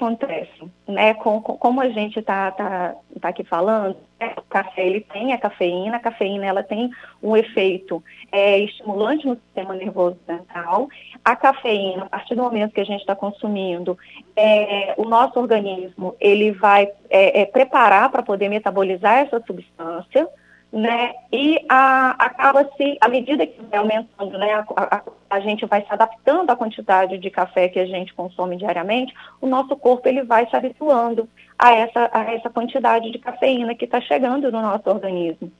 Acontece? 0.00 0.70
Né, 0.88 1.14
com, 1.14 1.40
com, 1.40 1.56
como 1.56 1.80
a 1.80 1.88
gente 1.90 2.18
está 2.18 2.50
tá, 2.50 2.94
tá 3.20 3.28
aqui 3.28 3.44
falando, 3.44 3.96
né, 4.18 4.32
o 4.36 4.42
café 4.42 4.86
ele 4.86 5.00
tem 5.00 5.32
a 5.32 5.38
cafeína, 5.38 5.96
a 5.96 6.00
cafeína 6.00 6.46
ela 6.46 6.62
tem 6.62 6.90
um 7.22 7.36
efeito 7.36 8.02
é, 8.32 8.58
estimulante 8.58 9.26
no 9.26 9.36
sistema 9.36 9.74
nervoso 9.74 10.18
central. 10.26 10.88
A 11.24 11.36
cafeína, 11.36 12.04
a 12.04 12.08
partir 12.08 12.34
do 12.34 12.42
momento 12.42 12.72
que 12.72 12.80
a 12.80 12.84
gente 12.84 13.00
está 13.00 13.14
consumindo, 13.14 13.96
é, 14.34 14.94
o 14.96 15.04
nosso 15.04 15.38
organismo 15.38 16.16
ele 16.18 16.50
vai 16.50 16.90
é, 17.08 17.42
é 17.42 17.44
preparar 17.44 18.10
para 18.10 18.22
poder 18.22 18.48
metabolizar 18.48 19.18
essa 19.18 19.40
substância 19.46 20.28
né? 20.72 21.12
E 21.32 21.64
a, 21.68 22.10
acaba 22.10 22.68
se, 22.76 22.96
à 23.00 23.08
medida 23.08 23.46
que 23.46 23.60
vai 23.62 23.78
aumentando, 23.78 24.38
né, 24.38 24.52
a, 24.54 24.64
a, 24.76 25.02
a, 25.28 25.40
gente 25.40 25.66
vai 25.66 25.82
se 25.82 25.92
adaptando 25.92 26.50
à 26.50 26.56
quantidade 26.56 27.18
de 27.18 27.28
café 27.28 27.68
que 27.68 27.80
a 27.80 27.86
gente 27.86 28.14
consome 28.14 28.56
diariamente, 28.56 29.12
o 29.40 29.46
nosso 29.46 29.76
corpo 29.76 30.08
ele 30.08 30.22
vai 30.22 30.48
se 30.48 30.54
habituando 30.54 31.28
a 31.58 31.72
essa, 31.72 32.08
a 32.12 32.32
essa 32.32 32.48
quantidade 32.48 33.10
de 33.10 33.18
cafeína 33.18 33.74
que 33.74 33.84
está 33.84 34.00
chegando 34.00 34.50
no 34.52 34.62
nosso 34.62 34.88
organismo. 34.88 35.50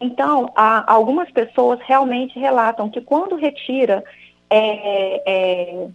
Então, 0.00 0.50
há, 0.56 0.90
algumas 0.90 1.30
pessoas 1.30 1.78
realmente 1.82 2.38
relatam 2.38 2.88
que 2.88 3.02
quando 3.02 3.36
retira 3.36 4.02
é, 4.48 5.22
é, 5.26 5.88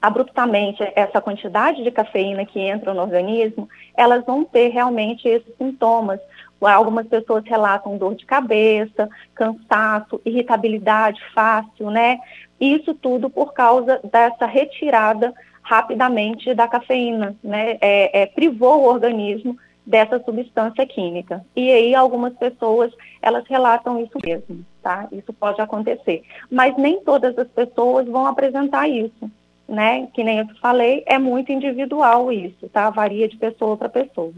abruptamente 0.00 0.82
essa 0.94 1.20
quantidade 1.20 1.82
de 1.82 1.90
cafeína 1.90 2.46
que 2.46 2.58
entra 2.58 2.94
no 2.94 3.02
organismo, 3.02 3.68
elas 3.94 4.24
vão 4.24 4.44
ter 4.44 4.68
realmente 4.68 5.28
esses 5.28 5.54
sintomas 5.56 6.20
Algumas 6.60 7.06
pessoas 7.06 7.44
relatam 7.44 7.98
dor 7.98 8.14
de 8.14 8.24
cabeça, 8.24 9.08
cansaço, 9.34 10.20
irritabilidade 10.24 11.20
fácil, 11.34 11.90
né? 11.90 12.18
Isso 12.60 12.94
tudo 12.94 13.28
por 13.28 13.52
causa 13.52 14.00
dessa 14.10 14.46
retirada 14.46 15.34
rapidamente 15.62 16.54
da 16.54 16.66
cafeína, 16.66 17.36
né? 17.42 17.76
É, 17.80 18.22
é, 18.22 18.26
privou 18.26 18.82
o 18.82 18.88
organismo 18.88 19.58
dessa 19.84 20.18
substância 20.24 20.84
química. 20.86 21.44
E 21.54 21.70
aí 21.70 21.94
algumas 21.94 22.34
pessoas, 22.34 22.92
elas 23.22 23.44
relatam 23.46 24.00
isso 24.00 24.18
mesmo, 24.24 24.64
tá? 24.82 25.06
Isso 25.12 25.32
pode 25.32 25.60
acontecer. 25.60 26.22
Mas 26.50 26.76
nem 26.76 27.00
todas 27.02 27.38
as 27.38 27.48
pessoas 27.48 28.06
vão 28.08 28.26
apresentar 28.26 28.88
isso, 28.88 29.30
né? 29.68 30.08
Que 30.14 30.24
nem 30.24 30.38
eu 30.38 30.46
falei, 30.60 31.04
é 31.06 31.18
muito 31.18 31.52
individual 31.52 32.32
isso, 32.32 32.68
tá? 32.70 32.90
Varia 32.90 33.28
de 33.28 33.36
pessoa 33.36 33.76
para 33.76 33.88
pessoa. 33.88 34.32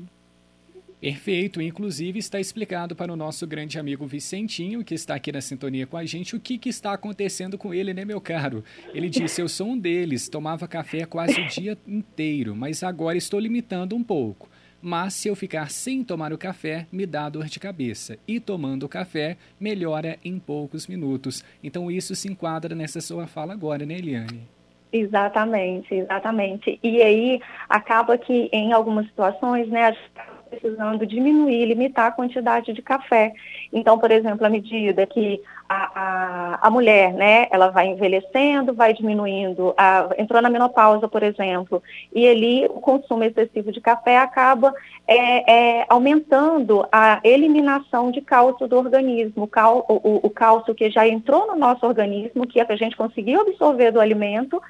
Perfeito, 1.01 1.63
inclusive 1.63 2.19
está 2.19 2.41
explicado 2.41 2.97
para 2.97 3.13
o 3.13 3.17
nosso 3.17 3.47
grande 3.47 3.79
amigo 3.79 4.05
Vicentinho, 4.05 4.83
que 4.83 4.95
está 4.95 5.15
aqui 5.15 5.31
na 5.31 5.41
sintonia 5.41 5.87
com 5.87 5.97
a 5.97 6.05
gente, 6.05 6.35
o 6.35 6.41
que, 6.41 6.59
que 6.59 6.69
está 6.69 6.93
acontecendo 6.93 7.57
com 7.57 7.73
ele, 7.73 7.95
né, 7.95 8.05
meu 8.05 8.21
caro? 8.21 8.65
Ele 8.93 9.09
disse: 9.09 9.41
Eu 9.41 9.49
sou 9.49 9.69
um 9.69 9.79
deles, 9.79 10.29
tomava 10.29 10.67
café 10.67 11.07
quase 11.07 11.41
o 11.41 11.47
dia 11.47 11.79
inteiro, 11.87 12.57
mas 12.57 12.83
agora 12.83 13.17
estou 13.17 13.39
limitando 13.39 13.95
um 13.95 14.03
pouco. 14.03 14.51
Mas 14.83 15.15
se 15.15 15.29
eu 15.29 15.37
ficar 15.37 15.71
sem 15.71 16.03
tomar 16.03 16.33
o 16.33 16.39
café, 16.39 16.87
me 16.91 17.07
dá 17.07 17.29
dor 17.29 17.47
de 17.47 17.61
cabeça. 17.61 18.19
E 18.27 18.41
tomando 18.41 18.85
o 18.85 18.89
café, 18.89 19.37
melhora 19.59 20.19
em 20.25 20.39
poucos 20.39 20.89
minutos. 20.89 21.45
Então 21.63 21.91
isso 21.91 22.15
se 22.17 22.29
enquadra 22.29 22.75
nessa 22.75 23.01
sua 23.01 23.29
fala 23.29 23.53
agora, 23.53 23.87
né, 23.87 23.95
Eliane? 23.95 24.49
Exatamente, 24.93 25.95
exatamente. 25.95 26.79
E 26.83 27.03
aí 27.03 27.41
acaba 27.69 28.17
que 28.17 28.49
em 28.53 28.73
algumas 28.73 29.07
situações, 29.07 29.69
né, 29.69 29.87
a 29.87 29.91
gente 29.91 30.11
precisando 30.49 31.07
diminuir, 31.07 31.67
limitar 31.67 32.07
a 32.07 32.13
quantidade 32.13 32.73
de 32.73 32.81
café. 32.81 33.33
Então, 33.73 33.99
por 33.99 34.11
exemplo, 34.11 34.47
à 34.47 34.49
medida 34.49 35.07
que 35.07 35.41
a, 35.69 35.91
a, 35.95 36.67
a 36.67 36.71
mulher, 36.71 37.13
né, 37.13 37.47
ela 37.51 37.69
vai 37.69 37.89
envelhecendo, 37.89 38.73
vai 38.73 38.95
diminuindo, 38.95 39.75
a, 39.77 40.09
entrou 40.17 40.41
na 40.41 40.49
menopausa, 40.49 41.07
por 41.07 41.23
exemplo, 41.23 41.83
e 42.15 42.27
ali 42.27 42.65
o 42.67 42.81
consumo 42.81 43.25
excessivo 43.25 43.71
de 43.71 43.81
café 43.81 44.19
acaba 44.19 44.73
é, 45.07 45.81
é, 45.81 45.87
aumentando 45.89 46.87
a 46.91 47.21
eliminação 47.23 48.11
de 48.11 48.21
cálcio 48.23 48.67
do 48.67 48.79
organismo, 48.79 49.45
o, 49.45 49.49
cal, 49.49 49.85
o, 49.89 50.27
o 50.27 50.31
cálcio 50.31 50.75
que 50.75 50.91
já 50.91 51.07
entrou 51.07 51.47
no 51.47 51.57
nosso 51.57 51.87
organismo, 51.87 52.47
que 52.47 52.61
é 52.61 52.69
a 52.69 52.77
gente 52.77 52.97
conseguiu 52.97 53.41
absorver 53.41 53.91
do 53.91 54.01
alimento, 54.01 54.61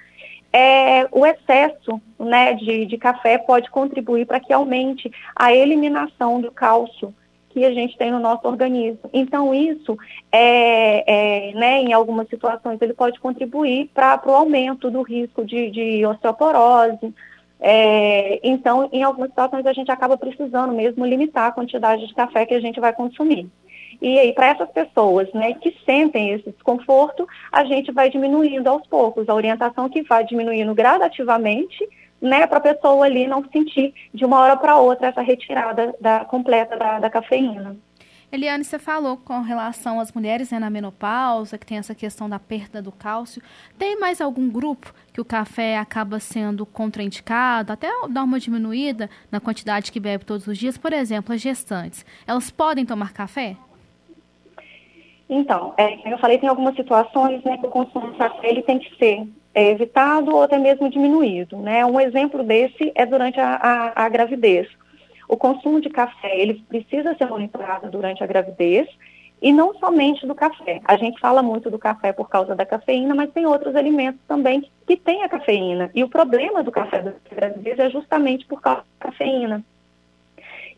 é, 0.52 1.06
o 1.12 1.26
excesso 1.26 2.00
né, 2.18 2.54
de, 2.54 2.86
de 2.86 2.96
café 2.96 3.38
pode 3.38 3.70
contribuir 3.70 4.26
para 4.26 4.40
que 4.40 4.52
aumente 4.52 5.10
a 5.36 5.52
eliminação 5.52 6.40
do 6.40 6.50
cálcio 6.50 7.14
que 7.50 7.64
a 7.64 7.72
gente 7.72 7.96
tem 7.96 8.10
no 8.10 8.20
nosso 8.20 8.46
organismo. 8.46 9.10
Então, 9.12 9.54
isso, 9.54 9.96
é, 10.30 11.50
é 11.50 11.54
né, 11.54 11.80
em 11.80 11.92
algumas 11.92 12.28
situações, 12.28 12.80
ele 12.80 12.94
pode 12.94 13.18
contribuir 13.20 13.90
para 13.92 14.20
o 14.26 14.30
aumento 14.30 14.90
do 14.90 15.02
risco 15.02 15.44
de, 15.44 15.70
de 15.70 16.06
osteoporose. 16.06 17.14
É, 17.60 18.38
então, 18.42 18.88
em 18.92 19.02
algumas 19.02 19.30
situações, 19.30 19.66
a 19.66 19.72
gente 19.72 19.90
acaba 19.90 20.16
precisando 20.16 20.72
mesmo 20.72 21.04
limitar 21.04 21.48
a 21.48 21.52
quantidade 21.52 22.06
de 22.06 22.14
café 22.14 22.46
que 22.46 22.54
a 22.54 22.60
gente 22.60 22.80
vai 22.80 22.92
consumir. 22.92 23.50
E 24.00 24.18
aí, 24.18 24.32
para 24.32 24.48
essas 24.48 24.70
pessoas 24.70 25.32
né, 25.32 25.54
que 25.54 25.76
sentem 25.84 26.30
esse 26.30 26.50
desconforto, 26.50 27.26
a 27.50 27.64
gente 27.64 27.90
vai 27.90 28.08
diminuindo 28.08 28.68
aos 28.68 28.86
poucos, 28.86 29.28
a 29.28 29.34
orientação 29.34 29.88
que 29.88 30.02
vai 30.02 30.24
diminuindo 30.24 30.74
gradativamente, 30.74 31.88
né, 32.20 32.46
para 32.46 32.58
a 32.58 32.60
pessoa 32.60 33.06
ali 33.06 33.26
não 33.26 33.44
sentir 33.50 33.92
de 34.12 34.24
uma 34.24 34.38
hora 34.40 34.56
para 34.56 34.76
outra 34.76 35.08
essa 35.08 35.20
retirada 35.20 35.94
da, 36.00 36.24
completa 36.24 36.76
da, 36.76 36.98
da 36.98 37.10
cafeína. 37.10 37.76
Eliane, 38.30 38.62
você 38.62 38.78
falou 38.78 39.16
com 39.16 39.40
relação 39.40 39.98
às 39.98 40.12
mulheres 40.12 40.50
né, 40.50 40.58
na 40.58 40.68
menopausa, 40.68 41.56
que 41.56 41.64
tem 41.64 41.78
essa 41.78 41.94
questão 41.94 42.28
da 42.28 42.38
perda 42.38 42.82
do 42.82 42.92
cálcio. 42.92 43.40
Tem 43.78 43.98
mais 43.98 44.20
algum 44.20 44.50
grupo 44.50 44.92
que 45.14 45.20
o 45.20 45.24
café 45.24 45.78
acaba 45.78 46.20
sendo 46.20 46.66
contraindicado, 46.66 47.72
até 47.72 47.88
dar 48.10 48.24
uma 48.24 48.38
diminuída 48.38 49.08
na 49.30 49.40
quantidade 49.40 49.90
que 49.90 49.98
bebe 49.98 50.26
todos 50.26 50.46
os 50.46 50.58
dias? 50.58 50.76
Por 50.76 50.92
exemplo, 50.92 51.34
as 51.34 51.40
gestantes. 51.40 52.04
Elas 52.26 52.50
podem 52.50 52.84
tomar 52.84 53.14
café? 53.14 53.56
Então, 55.28 55.74
é, 55.76 55.96
como 55.98 56.14
eu 56.14 56.18
falei, 56.18 56.38
tem 56.38 56.48
algumas 56.48 56.74
situações 56.74 57.42
né, 57.44 57.58
que 57.58 57.66
o 57.66 57.70
consumo 57.70 58.12
de 58.12 58.18
café 58.18 58.48
ele 58.48 58.62
tem 58.62 58.78
que 58.78 58.96
ser 58.96 59.28
é, 59.54 59.70
evitado 59.70 60.34
ou 60.34 60.42
até 60.42 60.58
mesmo 60.58 60.88
diminuído. 60.88 61.58
Né? 61.58 61.84
Um 61.84 62.00
exemplo 62.00 62.42
desse 62.42 62.90
é 62.94 63.04
durante 63.04 63.38
a, 63.38 63.56
a, 63.56 64.04
a 64.04 64.08
gravidez. 64.08 64.68
O 65.28 65.36
consumo 65.36 65.80
de 65.80 65.90
café 65.90 66.38
ele 66.38 66.64
precisa 66.68 67.14
ser 67.16 67.26
monitorado 67.26 67.90
durante 67.90 68.24
a 68.24 68.26
gravidez 68.26 68.88
e 69.40 69.52
não 69.52 69.74
somente 69.74 70.26
do 70.26 70.34
café. 70.34 70.80
A 70.84 70.96
gente 70.96 71.20
fala 71.20 71.42
muito 71.42 71.70
do 71.70 71.78
café 71.78 72.12
por 72.12 72.28
causa 72.28 72.54
da 72.56 72.64
cafeína, 72.64 73.14
mas 73.14 73.30
tem 73.30 73.46
outros 73.46 73.76
alimentos 73.76 74.20
também 74.26 74.64
que 74.86 74.96
têm 74.96 75.22
a 75.22 75.28
cafeína. 75.28 75.90
E 75.94 76.02
o 76.02 76.08
problema 76.08 76.62
do 76.62 76.72
café 76.72 77.02
da 77.02 77.12
gravidez 77.30 77.78
é 77.78 77.90
justamente 77.90 78.46
por 78.46 78.60
causa 78.60 78.82
da 78.98 79.10
cafeína. 79.10 79.62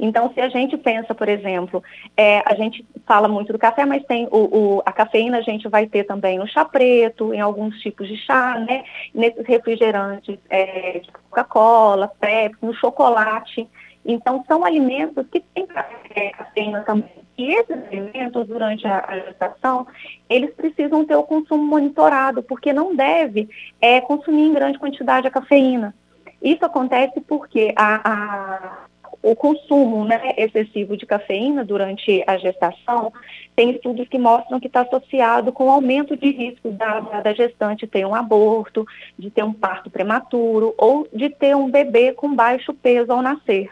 Então, 0.02 0.32
se 0.32 0.40
a 0.40 0.48
gente 0.48 0.78
pensa, 0.78 1.14
por 1.14 1.28
exemplo, 1.28 1.84
é, 2.16 2.42
a 2.46 2.54
gente 2.54 2.84
fala 3.06 3.28
muito 3.28 3.52
do 3.52 3.58
café, 3.58 3.84
mas 3.84 4.02
tem 4.04 4.26
o, 4.30 4.38
o, 4.38 4.82
a 4.86 4.90
cafeína 4.90 5.36
a 5.38 5.42
gente 5.42 5.68
vai 5.68 5.86
ter 5.86 6.04
também 6.04 6.38
no 6.38 6.48
chá 6.48 6.64
preto, 6.64 7.34
em 7.34 7.40
alguns 7.40 7.78
tipos 7.80 8.08
de 8.08 8.16
chá, 8.16 8.58
né? 8.58 8.82
Nesses 9.14 9.46
refrigerantes 9.46 10.38
é, 10.48 11.00
de 11.00 11.12
Coca-Cola, 11.12 12.08
Pepsi, 12.18 12.64
no 12.64 12.72
chocolate. 12.72 13.68
Então, 14.02 14.42
são 14.48 14.64
alimentos 14.64 15.26
que 15.30 15.40
têm 15.54 15.68
é, 16.14 16.30
cafeína 16.30 16.80
também. 16.80 17.20
E 17.36 17.52
esses 17.52 17.76
alimentos, 17.86 18.46
durante 18.46 18.86
a 18.86 19.22
gestação, 19.26 19.86
eles 20.30 20.54
precisam 20.54 21.04
ter 21.04 21.16
o 21.16 21.24
consumo 21.24 21.62
monitorado, 21.62 22.42
porque 22.42 22.72
não 22.72 22.96
deve 22.96 23.50
é, 23.78 24.00
consumir 24.00 24.48
em 24.48 24.54
grande 24.54 24.78
quantidade 24.78 25.26
a 25.26 25.30
cafeína. 25.30 25.94
Isso 26.42 26.64
acontece 26.64 27.20
porque 27.20 27.72
a, 27.76 28.00
a, 28.10 28.89
o 29.22 29.36
consumo 29.36 30.04
né, 30.04 30.34
excessivo 30.36 30.96
de 30.96 31.06
cafeína 31.06 31.64
durante 31.64 32.22
a 32.26 32.36
gestação, 32.36 33.12
tem 33.54 33.70
estudos 33.70 34.08
que 34.08 34.18
mostram 34.18 34.58
que 34.58 34.66
está 34.66 34.80
associado 34.80 35.52
com 35.52 35.70
aumento 35.70 36.16
de 36.16 36.30
risco 36.30 36.70
da, 36.70 37.00
da 37.00 37.32
gestante 37.32 37.86
ter 37.86 38.06
um 38.06 38.14
aborto, 38.14 38.86
de 39.18 39.30
ter 39.30 39.44
um 39.44 39.52
parto 39.52 39.90
prematuro 39.90 40.74
ou 40.78 41.06
de 41.12 41.28
ter 41.28 41.54
um 41.54 41.70
bebê 41.70 42.12
com 42.12 42.34
baixo 42.34 42.72
peso 42.72 43.12
ao 43.12 43.22
nascer. 43.22 43.70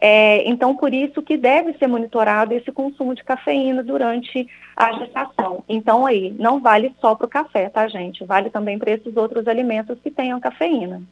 É, 0.00 0.46
então, 0.48 0.76
por 0.76 0.92
isso 0.92 1.22
que 1.22 1.36
deve 1.36 1.72
ser 1.78 1.86
monitorado 1.86 2.52
esse 2.52 2.70
consumo 2.70 3.14
de 3.14 3.24
cafeína 3.24 3.82
durante 3.82 4.46
a 4.76 4.92
gestação. 4.92 5.64
Então, 5.68 6.04
aí, 6.04 6.34
não 6.38 6.60
vale 6.60 6.94
só 7.00 7.14
para 7.14 7.26
o 7.26 7.30
café, 7.30 7.70
tá, 7.70 7.88
gente? 7.88 8.24
Vale 8.24 8.50
também 8.50 8.78
para 8.78 8.92
esses 8.92 9.16
outros 9.16 9.48
alimentos 9.48 9.98
que 10.02 10.10
tenham 10.10 10.38
cafeína. 10.38 11.02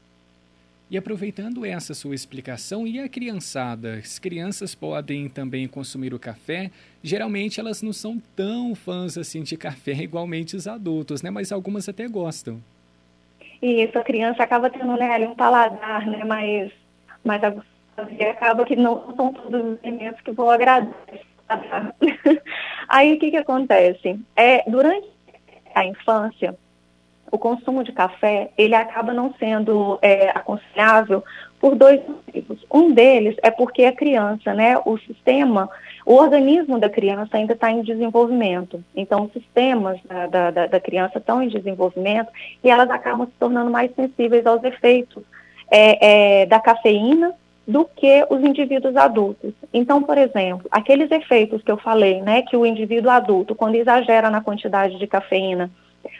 E 0.91 0.99
aproveitando 0.99 1.65
essa 1.65 1.95
sua 1.95 2.15
explicação, 2.15 2.87
e 2.87 3.01
a 3.01 3.09
criançada? 3.09 3.95
As 3.95 4.19
crianças 4.19 4.75
podem 4.75 5.29
também 5.29 5.67
consumir 5.67 6.13
o 6.13 6.19
café? 6.19 6.71
Geralmente 7.03 7.59
elas 7.59 7.83
não 7.83 7.93
são 7.93 8.21
tão 8.37 8.75
fãs 8.75 9.17
assim 9.17 9.43
de 9.43 9.57
café 9.57 9.93
igualmente 10.05 10.55
os 10.55 10.69
adultos, 10.69 11.23
né? 11.23 11.31
Mas 11.31 11.51
algumas 11.51 11.89
até 11.89 12.07
gostam. 12.07 12.61
Isso, 13.63 13.99
a 13.99 14.05
criança 14.05 14.43
acaba 14.43 14.69
tendo 14.69 14.95
né, 14.97 15.19
um 15.27 15.35
paladar, 15.35 16.07
né? 16.07 16.23
Mais, 16.23 16.71
mais 17.25 17.43
aguçado, 17.43 17.67
e 18.19 18.23
acaba 18.23 18.67
que 18.67 18.77
não 18.77 19.15
são 19.17 19.33
todos 19.33 19.73
os 19.73 19.79
alimentos 19.83 20.21
que 20.21 20.33
vão 20.33 20.51
agradar. 20.51 20.93
Aí 22.89 23.15
o 23.15 23.19
que, 23.19 23.31
que 23.31 23.37
acontece? 23.39 24.21
É, 24.37 24.69
durante 24.71 25.09
a 25.75 25.85
infância, 25.87 26.55
o 27.31 27.39
consumo 27.39 27.83
de 27.83 27.93
café, 27.93 28.51
ele 28.57 28.75
acaba 28.75 29.13
não 29.13 29.35
sendo 29.39 29.99
é, 30.01 30.31
aconselhável 30.31 31.23
por 31.61 31.75
dois 31.75 32.01
motivos. 32.07 32.65
Um 32.73 32.93
deles 32.93 33.37
é 33.43 33.51
porque 33.51 33.85
a 33.85 33.93
criança, 33.93 34.53
né, 34.53 34.77
o 34.85 34.99
sistema, 34.99 35.69
o 36.05 36.15
organismo 36.15 36.79
da 36.79 36.89
criança 36.89 37.37
ainda 37.37 37.55
está 37.55 37.71
em 37.71 37.83
desenvolvimento. 37.83 38.85
Então, 38.95 39.25
os 39.25 39.33
sistemas 39.33 39.99
da, 40.31 40.51
da, 40.51 40.67
da, 40.67 40.81
criança 40.81 41.19
estão 41.19 41.43
em 41.43 41.49
desenvolvimento 41.49 42.31
e 42.63 42.71
elas 42.71 42.91
acabam 42.91 43.27
se 43.27 43.33
tornando 43.39 43.71
mais 43.71 43.95
sensíveis 43.95 44.47
aos 44.47 44.63
efeitos 44.63 45.23
é, 45.71 46.43
é, 46.43 46.47
da 46.47 46.61
cafeína 46.61 47.35
do 47.67 47.87
que 47.97 48.27
os 48.29 48.43
indivíduos 48.43 48.95
adultos. 48.95 49.55
Então, 49.73 50.03
por 50.03 50.19
exemplo, 50.19 50.69
aqueles 50.71 51.11
efeitos 51.11 51.63
que 51.63 51.71
eu 51.71 51.79
falei, 51.79 52.21
né, 52.21 52.43
que 52.43 52.57
o 52.57 52.67
indivíduo 52.67 53.11
adulto, 53.11 53.55
quando 53.55 53.77
exagera 53.77 54.29
na 54.31 54.43
quantidade 54.43 54.99
de 54.99 55.07
cafeína, 55.07 55.71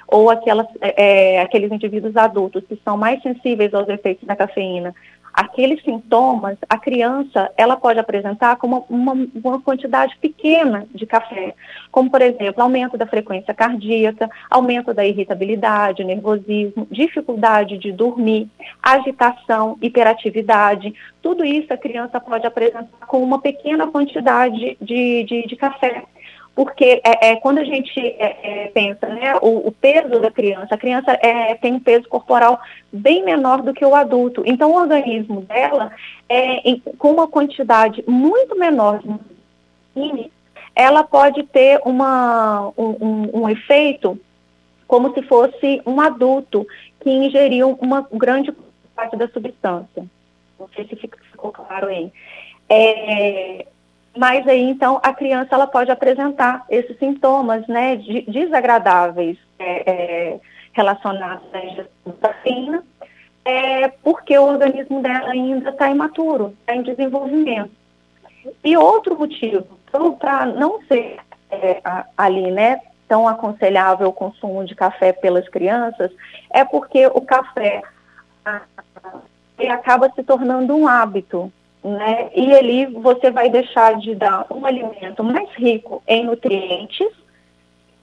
ou 0.07 0.31
aquelas, 0.31 0.67
é, 0.81 1.37
é 1.37 1.41
aqueles 1.41 1.71
indivíduos 1.71 2.17
adultos 2.17 2.65
que 2.69 2.81
são 2.85 2.97
mais 2.97 3.23
sensíveis 3.23 3.73
aos 3.75 3.89
efeitos 3.89 4.27
da 4.27 4.37
cafeína, 4.37 4.95
aqueles 5.35 5.83
sintomas, 5.83 6.57
a 6.69 6.79
criança, 6.79 7.51
ela 7.57 7.77
pode 7.77 7.99
apresentar 7.99 8.55
como 8.55 8.87
uma, 8.89 9.13
uma, 9.35 9.61
quantidade 9.61 10.17
pequena 10.19 10.87
de 10.95 11.05
café, 11.05 11.55
como, 11.91 12.09
por 12.09 12.23
exemplo, 12.23 12.63
aumento 12.63 12.97
da 12.97 13.05
frequência 13.05 13.53
cardíaca, 13.53 14.31
aumento 14.49 14.95
da 14.95 15.05
irritabilidade, 15.05 16.05
nervosismo, 16.05 16.87
dificuldade 16.89 17.77
de 17.79 17.91
dormir, 17.91 18.49
agitação, 18.81 19.77
hiperatividade, 19.83 20.95
tudo 21.21 21.45
isso 21.45 21.73
a 21.73 21.77
criança 21.77 22.21
pode 22.21 22.47
apresentar 22.47 22.87
com 23.09 23.21
uma 23.21 23.41
pequena 23.41 23.89
quantidade 23.89 24.77
de, 24.81 25.25
de, 25.25 25.47
de 25.49 25.57
café 25.57 26.05
porque 26.55 27.01
é, 27.03 27.31
é, 27.31 27.37
quando 27.37 27.59
a 27.59 27.65
gente 27.65 27.99
é, 27.99 28.65
é, 28.65 28.67
pensa 28.69 29.09
né, 29.09 29.35
o, 29.43 29.69
o, 29.69 29.73
peso 29.73 30.21
da 30.21 30.31
criança, 30.31 30.75
a 30.75 30.79
criança 30.79 31.11
é, 31.21 31.55
tem 31.57 31.75
um 31.75 31.81
peso 31.81 32.09
corporal 32.09 32.61
bem 32.93 33.25
menor 33.25 33.61
do 33.61 33.75
que 33.75 33.85
o 33.85 33.95
adulto. 33.95 34.43
Então, 34.47 34.71
o 34.71 34.77
organismo 34.77 35.43
dela, 35.43 35.91
é, 36.29 36.69
em, 36.69 36.79
com 36.99 37.11
uma 37.11 37.27
quantidade 37.27 38.05
muito 38.07 38.57
menor 38.57 39.01
de 39.03 40.31
ela 40.77 41.05
pode 41.05 41.45
ter 41.45 41.81
uma, 41.85 42.73
um, 42.77 42.97
um, 43.01 43.41
um, 43.43 43.49
efeito 43.49 44.19
como 44.89 45.15
se 45.15 45.23
fosse 45.23 45.81
um 45.87 46.01
adulto 46.01 46.67
que 47.01 47.11
ingeriu 47.11 47.79
uma 47.81 48.07
grande 48.13 48.53
parte 48.95 49.17
da 49.17 49.29
substância. 49.29 50.05
Não 50.59 50.69
sei 50.75 50.87
se 50.87 50.97
ficou 50.97 51.53
claro 51.53 51.87
aí. 51.89 52.13
É, 52.69 53.67
mas 54.17 54.47
aí 54.47 54.63
então 54.63 55.01
a 55.03 55.13
criança 55.13 55.55
ela 55.55 55.67
pode 55.67 55.91
apresentar 55.91 56.65
esses 56.69 56.99
sintomas, 56.99 57.67
né, 57.67 57.97
de, 57.97 58.23
desagradáveis 58.23 59.39
é, 59.59 59.91
é, 59.91 60.41
relacionados 60.73 61.47
à 61.53 61.59
ingestão 61.59 62.15
da 62.21 62.29
cafeína, 62.29 62.85
é, 63.45 63.89
porque 64.03 64.37
o 64.39 64.45
organismo 64.45 65.03
dela 65.03 65.31
ainda 65.31 65.71
está 65.71 65.91
imaturo, 65.91 66.55
está 66.61 66.75
em 66.75 66.83
desenvolvimento. 66.83 67.71
E 68.63 68.77
outro 68.77 69.19
motivo 69.19 69.79
para 70.19 70.47
não 70.47 70.83
ser 70.87 71.19
é, 71.51 71.81
ali, 72.17 72.51
né, 72.51 72.81
tão 73.09 73.29
aconselhável 73.29 74.09
o 74.09 74.13
consumo 74.13 74.65
de 74.65 74.75
café 74.75 75.13
pelas 75.13 75.49
crianças 75.49 76.11
é 76.51 76.65
porque 76.65 77.07
o 77.07 77.21
café 77.21 77.83
ele 79.59 79.71
acaba 79.71 80.11
se 80.15 80.23
tornando 80.23 80.75
um 80.75 80.89
hábito 80.89 81.53
né? 81.85 82.31
E 82.35 82.55
ali 82.55 82.87
você 82.87 83.31
vai 83.31 83.51
deixar 83.51 83.97
de 83.99 84.15
dar 84.15 84.47
um 84.51 84.65
alimento 84.65 85.23
mais 85.23 85.51
rico 85.51 86.03
em 86.09 86.25
nutrientes, 86.25 87.09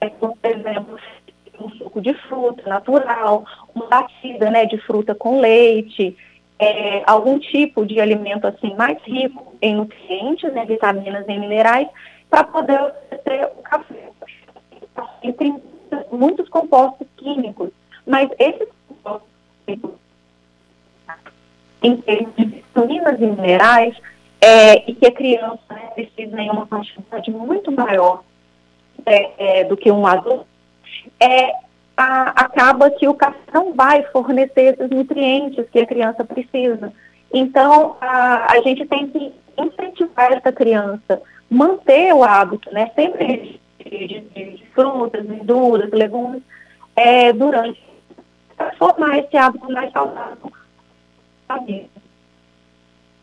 é, 0.00 0.08
por 0.08 0.36
exemplo, 0.44 0.96
um 1.60 1.68
suco 1.70 2.00
de 2.00 2.14
fruta 2.14 2.62
natural, 2.68 3.44
uma 3.74 3.86
batida 3.88 4.50
né, 4.50 4.66
de 4.66 4.78
fruta 4.78 5.14
com 5.14 5.40
leite, 5.40 6.16
é, 6.58 7.02
algum 7.06 7.40
tipo 7.40 7.84
de 7.84 8.00
alimento 8.00 8.46
assim 8.46 8.72
mais 8.76 8.98
rico 9.02 9.56
em 9.60 9.74
nutrientes, 9.74 10.52
né, 10.52 10.64
vitaminas 10.64 11.24
e 11.28 11.38
minerais, 11.38 11.88
para 12.30 12.44
poder 12.44 12.80
oferecer 12.80 13.50
o 13.58 13.62
café. 13.62 14.10
E 15.24 15.32
tem 15.32 15.60
muitos 16.12 16.48
compostos 16.48 17.06
químicos, 17.16 17.70
mas 18.06 18.30
esses 18.38 18.68
compostos 18.88 19.28
químicos 19.66 20.02
em 21.82 21.96
termos 21.96 22.34
de 22.36 22.61
vitaminas 22.72 23.20
e 23.20 23.26
minerais, 23.26 23.96
é, 24.40 24.90
e 24.90 24.94
que 24.94 25.06
a 25.06 25.12
criança 25.12 25.60
né, 25.70 25.90
precisa 25.94 26.40
em 26.40 26.50
uma 26.50 26.66
quantidade 26.66 27.30
muito 27.30 27.70
maior 27.70 28.24
é, 29.06 29.60
é, 29.60 29.64
do 29.64 29.76
que 29.76 29.90
um 29.90 30.06
adulto, 30.06 30.46
é, 31.20 31.52
a, 31.96 32.30
acaba 32.42 32.90
que 32.90 33.06
o 33.06 33.14
café 33.14 33.38
não 33.52 33.72
vai 33.74 34.02
fornecer 34.04 34.74
esses 34.74 34.90
nutrientes 34.90 35.68
que 35.70 35.78
a 35.78 35.86
criança 35.86 36.24
precisa. 36.24 36.92
Então, 37.32 37.96
a, 38.00 38.52
a 38.52 38.60
gente 38.62 38.84
tem 38.86 39.08
que 39.08 39.32
incentivar 39.56 40.32
essa 40.32 40.50
criança, 40.50 41.22
manter 41.48 42.12
o 42.12 42.24
hábito, 42.24 42.72
né, 42.72 42.90
sempre 42.94 43.60
de, 43.78 44.08
de, 44.08 44.20
de 44.56 44.66
frutas, 44.74 45.24
verduras, 45.24 45.90
legumes, 45.92 46.42
é, 46.96 47.32
durante, 47.32 47.80
formar 48.76 49.18
esse 49.18 49.36
hábito 49.36 49.70
mais 49.70 49.92
saudável 49.92 50.52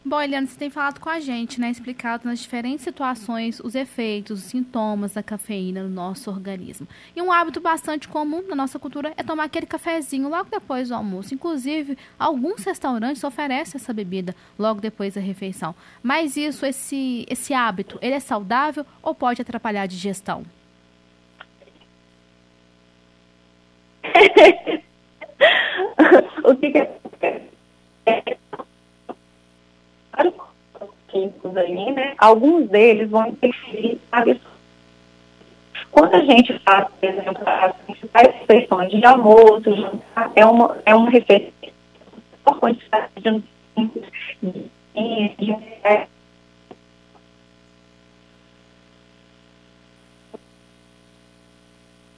Bom, 0.04 0.20
Eliana, 0.22 0.48
você 0.48 0.58
tem 0.58 0.70
falado 0.70 1.00
com 1.00 1.10
a 1.10 1.20
gente, 1.20 1.60
né? 1.60 1.70
Explicado 1.70 2.26
nas 2.26 2.40
diferentes 2.40 2.84
situações 2.84 3.60
os 3.60 3.76
efeitos, 3.76 4.40
os 4.40 4.46
sintomas 4.46 5.14
da 5.14 5.22
cafeína 5.22 5.84
no 5.84 5.90
nosso 5.90 6.32
organismo. 6.32 6.88
E 7.14 7.22
um 7.22 7.30
hábito 7.32 7.60
bastante 7.60 8.08
comum 8.08 8.42
na 8.48 8.56
nossa 8.56 8.80
cultura 8.80 9.14
é 9.18 9.24
tomar 9.24 9.44
aquele 9.44 9.66
cafezinho 9.66 10.30
logo 10.30 10.50
depois 10.50 10.88
do 10.88 10.96
almoço. 10.96 11.34
Inclusive, 11.34 11.98
alguns 12.18 12.64
restaurantes 12.64 13.24
oferecem 13.26 13.76
essa 13.76 13.94
bebida 13.94 14.34
logo 14.58 14.80
depois 14.80 15.16
da 15.16 15.22
refeição. 15.22 15.76
Mas 16.02 16.38
isso, 16.38 16.66
esse, 16.66 17.26
esse 17.30 17.54
hábito, 17.54 18.00
ele 18.02 18.16
é 18.16 18.20
saudável 18.22 18.86
ou 19.04 19.14
pode 19.14 19.42
atrapalhar 19.42 19.82
a 19.82 19.86
digestão? 19.86 20.46
o 26.44 26.56
que, 26.56 26.72
que 26.72 26.78
é 26.78 27.00
químicos 31.20 31.58
ali, 31.58 31.92
né? 31.92 32.14
Alguns 32.18 32.70
deles 32.70 33.10
vão 33.10 33.28
interferir 33.28 34.00
na 34.12 34.24
quando 35.92 36.14
a 36.14 36.20
gente 36.20 36.58
faz, 36.60 36.88
por 37.00 37.10
exemplo, 37.10 37.44
as 37.46 37.76
principais 37.78 38.28
refeições 38.28 38.92
de 38.92 39.04
almoço, 39.06 39.76
jantar, 39.76 40.32
é 40.36 40.46
uma, 40.46 40.78
é 40.86 40.94
uma 40.94 41.10
refeição 41.10 41.52
por 42.44 42.60
quantidade 42.60 43.10
de 43.18 43.44
de, 44.42 44.72
de, 44.94 45.36
de 45.38 45.56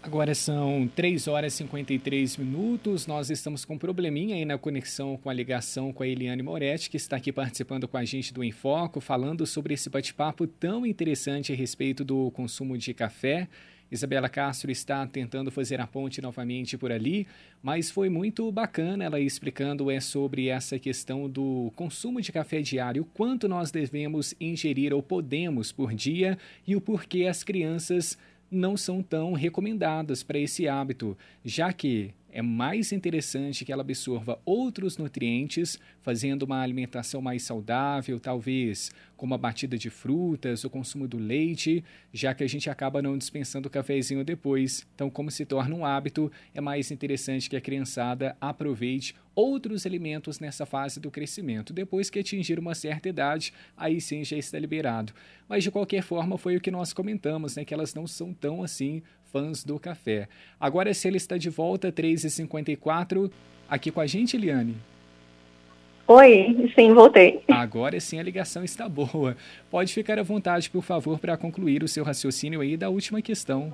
Agora 0.04 0.34
são 0.34 0.90
3 0.96 1.28
horas 1.28 1.54
e 1.54 1.58
53 1.58 2.38
minutos. 2.38 3.06
Nós 3.06 3.30
estamos 3.30 3.64
com 3.64 3.76
um 3.76 3.78
probleminha 3.78 4.36
aí 4.36 4.44
na 4.44 4.58
conexão 4.58 5.16
com 5.16 5.30
a 5.30 5.34
ligação 5.34 5.94
com 5.94 6.02
a 6.02 6.08
Eliane 6.08 6.42
Moretti, 6.42 6.90
que 6.90 6.98
está 6.98 7.18
aqui 7.18 7.32
participando 7.32 7.88
com 7.88 7.98
a 7.98 8.04
gente 8.04 8.34
do 8.34 8.44
Enfoco, 8.44 9.00
falando 9.00 9.46
sobre 9.46 9.76
esse 9.76 9.92
bate-papo 9.92 10.48
tão 10.48 10.88
interessante 10.88 11.54
a 11.54 11.56
respeito 11.56 12.04
do 12.04 12.32
consumo 12.32 12.80
de 12.80 12.96
café. 12.96 13.48
Isabela 13.92 14.28
Castro 14.28 14.72
está 14.72 15.06
tentando 15.06 15.52
fazer 15.52 15.80
a 15.80 15.86
ponte 15.86 16.20
novamente 16.20 16.78
por 16.78 16.92
ali, 16.92 17.28
mas 17.62 17.92
foi 17.92 18.10
muito 18.10 18.50
bacana 18.52 19.04
ela 19.04 19.20
explicando 19.20 19.92
é 19.92 20.00
sobre 20.00 20.48
essa 20.48 20.80
questão 20.80 21.30
do 21.30 21.72
consumo 21.76 22.22
de 22.22 22.32
café 22.32 22.62
diário, 22.62 23.06
quanto 23.14 23.48
nós 23.50 23.70
devemos 23.70 24.34
ingerir 24.40 24.94
ou 24.94 25.04
podemos 25.04 25.72
por 25.72 25.94
dia 25.94 26.40
e 26.66 26.76
o 26.76 26.82
porquê 26.82 27.26
as 27.28 27.44
crianças 27.44 28.18
não 28.52 28.76
são 28.76 29.02
tão 29.02 29.34
recomendadas 29.34 30.22
para 30.22 30.38
esse 30.38 30.68
hábito, 30.68 31.18
já 31.44 31.72
que 31.72 32.14
é 32.32 32.42
mais 32.42 32.92
interessante 32.92 33.66
que 33.66 33.72
ela 33.72 33.82
absorva 33.82 34.40
outros 34.46 34.98
nutrientes, 34.98 35.78
fazendo 36.02 36.44
uma 36.44 36.62
alimentação 36.62 37.22
mais 37.22 37.44
saudável, 37.44 38.20
talvez 38.20 38.92
com 39.18 39.26
uma 39.26 39.38
batida 39.38 39.78
de 39.78 39.90
frutas, 39.90 40.64
o 40.64 40.70
consumo 40.70 41.08
do 41.08 41.18
leite, 41.18 41.84
já 42.12 42.34
que 42.34 42.44
a 42.44 42.48
gente 42.48 42.70
acaba 42.70 43.02
não 43.02 43.18
dispensando 43.18 43.68
o 43.68 43.72
cafezinho 43.72 44.24
depois. 44.24 44.88
Então, 44.96 45.10
como 45.12 45.30
se 45.30 45.46
torna 45.46 45.76
um 45.76 45.86
hábito, 45.86 46.32
é 46.56 46.60
mais 46.60 46.90
interessante 46.90 47.50
que 47.50 47.56
a 47.56 47.62
criançada 47.62 48.36
aproveite 48.42 49.14
outros 49.36 49.86
alimentos 49.86 50.40
nessa 50.40 50.66
fase 50.66 51.00
do 51.00 51.12
crescimento. 51.12 51.72
Depois 51.72 52.10
que 52.10 52.20
atingir 52.20 52.58
uma 52.58 52.74
certa 52.74 53.10
idade, 53.10 53.54
aí 53.78 54.02
sim 54.02 54.24
já 54.24 54.38
está 54.38 54.58
liberado. 54.58 55.14
Mas 55.48 55.64
de 55.64 55.72
qualquer 55.72 56.02
forma, 56.02 56.38
foi 56.38 56.58
o 56.58 56.62
que 56.62 56.72
nós 56.72 56.92
comentamos, 56.94 57.56
né, 57.56 57.64
que 57.64 57.74
elas 57.74 57.94
não 57.94 58.08
são 58.08 58.34
tão 58.34 58.64
assim 58.64 59.04
fãs 59.32 59.64
do 59.64 59.80
café. 59.80 60.28
Agora, 60.60 60.94
se 60.94 61.08
ele 61.08 61.18
está 61.18 61.38
de 61.38 61.50
volta, 61.50 61.92
3h54, 61.92 63.32
aqui 63.70 63.92
com 63.92 64.02
a 64.02 64.08
gente, 64.08 64.36
Eliane. 64.36 64.76
Oi, 66.08 66.72
sim, 66.76 66.94
voltei. 66.94 67.42
Agora 67.50 67.98
sim 68.00 68.20
a 68.20 68.24
ligação 68.24 68.66
está 68.66 68.90
boa. 68.90 69.38
Pode 69.70 69.94
ficar 69.94 70.20
à 70.20 70.24
vontade, 70.24 70.70
por 70.70 70.84
favor, 70.84 71.18
para 71.18 71.38
concluir 71.38 71.84
o 71.84 71.88
seu 71.88 72.04
raciocínio 72.04 72.60
aí 72.60 72.76
da 72.76 72.90
última 72.90 73.22
questão. 73.22 73.74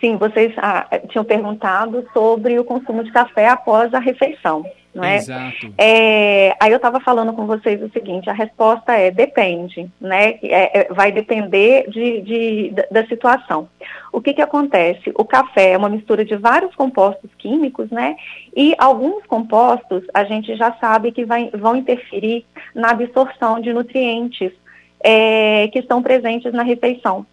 Sim, 0.00 0.16
vocês 0.16 0.52
ah, 0.58 0.86
tinham 1.08 1.24
perguntado 1.24 2.06
sobre 2.12 2.58
o 2.58 2.64
consumo 2.64 3.02
de 3.02 3.10
café 3.10 3.48
após 3.48 3.92
a 3.94 3.98
refeição, 3.98 4.64
não 4.94 5.04
é? 5.04 5.16
Exato. 5.16 5.72
É, 5.76 6.56
aí 6.60 6.70
eu 6.70 6.76
estava 6.76 7.00
falando 7.00 7.32
com 7.32 7.46
vocês 7.46 7.80
o 7.82 7.90
seguinte, 7.90 8.28
a 8.28 8.32
resposta 8.32 8.92
é 8.92 9.10
depende, 9.10 9.88
né? 10.00 10.38
É, 10.42 10.80
é, 10.80 10.92
vai 10.92 11.12
depender 11.12 11.88
de, 11.88 12.20
de, 12.22 12.74
da 12.90 13.06
situação. 13.06 13.68
O 14.12 14.20
que, 14.20 14.34
que 14.34 14.42
acontece? 14.42 15.12
O 15.14 15.24
café 15.24 15.72
é 15.72 15.78
uma 15.78 15.88
mistura 15.88 16.24
de 16.24 16.36
vários 16.36 16.74
compostos 16.74 17.30
químicos, 17.38 17.90
né? 17.90 18.16
E 18.56 18.74
alguns 18.78 19.24
compostos 19.26 20.02
a 20.14 20.24
gente 20.24 20.56
já 20.56 20.72
sabe 20.80 21.12
que 21.12 21.24
vai, 21.24 21.50
vão 21.50 21.76
interferir 21.76 22.44
na 22.74 22.90
absorção 22.90 23.60
de 23.60 23.72
nutrientes 23.72 24.52
é, 25.00 25.68
que 25.68 25.78
estão 25.78 26.02
presentes 26.02 26.52
na 26.52 26.62
refeição. 26.62 27.26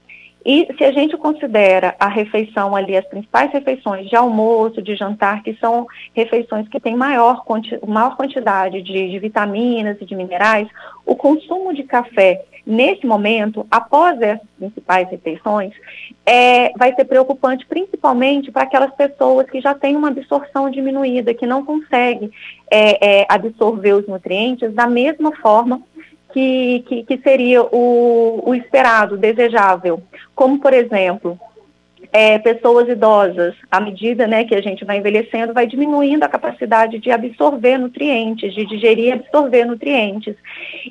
E 0.45 0.67
se 0.77 0.83
a 0.83 0.91
gente 0.91 1.17
considera 1.17 1.95
a 1.99 2.07
refeição 2.07 2.75
ali, 2.75 2.95
as 2.95 3.05
principais 3.05 3.51
refeições 3.51 4.07
de 4.07 4.15
almoço, 4.15 4.79
de 4.79 4.95
jantar, 4.95 5.41
que 5.41 5.55
são 5.55 5.87
refeições 6.13 6.67
que 6.67 6.79
têm 6.79 6.95
maior, 6.95 7.43
maior 7.87 8.15
quantidade 8.15 8.81
de, 8.83 9.09
de 9.09 9.19
vitaminas 9.19 9.97
e 9.99 10.05
de 10.05 10.15
minerais, 10.15 10.67
o 11.03 11.15
consumo 11.15 11.73
de 11.73 11.81
café 11.81 12.45
nesse 12.65 13.05
momento, 13.05 13.65
após 13.69 14.19
essas 14.21 14.47
principais 14.57 15.09
refeições, 15.09 15.73
é, 16.25 16.71
vai 16.77 16.93
ser 16.95 17.05
preocupante 17.05 17.65
principalmente 17.65 18.51
para 18.51 18.63
aquelas 18.63 18.93
pessoas 18.93 19.49
que 19.49 19.61
já 19.61 19.75
têm 19.75 19.95
uma 19.95 20.07
absorção 20.07 20.69
diminuída, 20.69 21.33
que 21.33 21.45
não 21.45 21.63
conseguem 21.63 22.31
é, 22.69 23.21
é, 23.21 23.25
absorver 23.29 23.93
os 23.93 24.07
nutrientes 24.07 24.73
da 24.73 24.87
mesma 24.87 25.31
forma 25.37 25.81
que, 26.35 26.83
que, 26.85 27.03
que 27.05 27.17
seria 27.23 27.63
o, 27.63 28.43
o 28.45 28.53
esperado, 28.53 29.15
desejável. 29.15 30.03
Como, 30.35 30.59
por 30.59 30.73
exemplo, 30.73 31.39
é, 32.11 32.37
pessoas 32.39 32.89
idosas, 32.89 33.55
à 33.71 33.79
medida 33.79 34.27
né, 34.27 34.43
que 34.43 34.53
a 34.53 34.61
gente 34.61 34.83
vai 34.83 34.97
envelhecendo, 34.97 35.53
vai 35.53 35.65
diminuindo 35.65 36.23
a 36.23 36.27
capacidade 36.27 36.99
de 36.99 37.09
absorver 37.09 37.77
nutrientes, 37.77 38.53
de 38.53 38.65
digerir 38.65 39.05
e 39.05 39.11
absorver 39.13 39.63
nutrientes. 39.63 40.35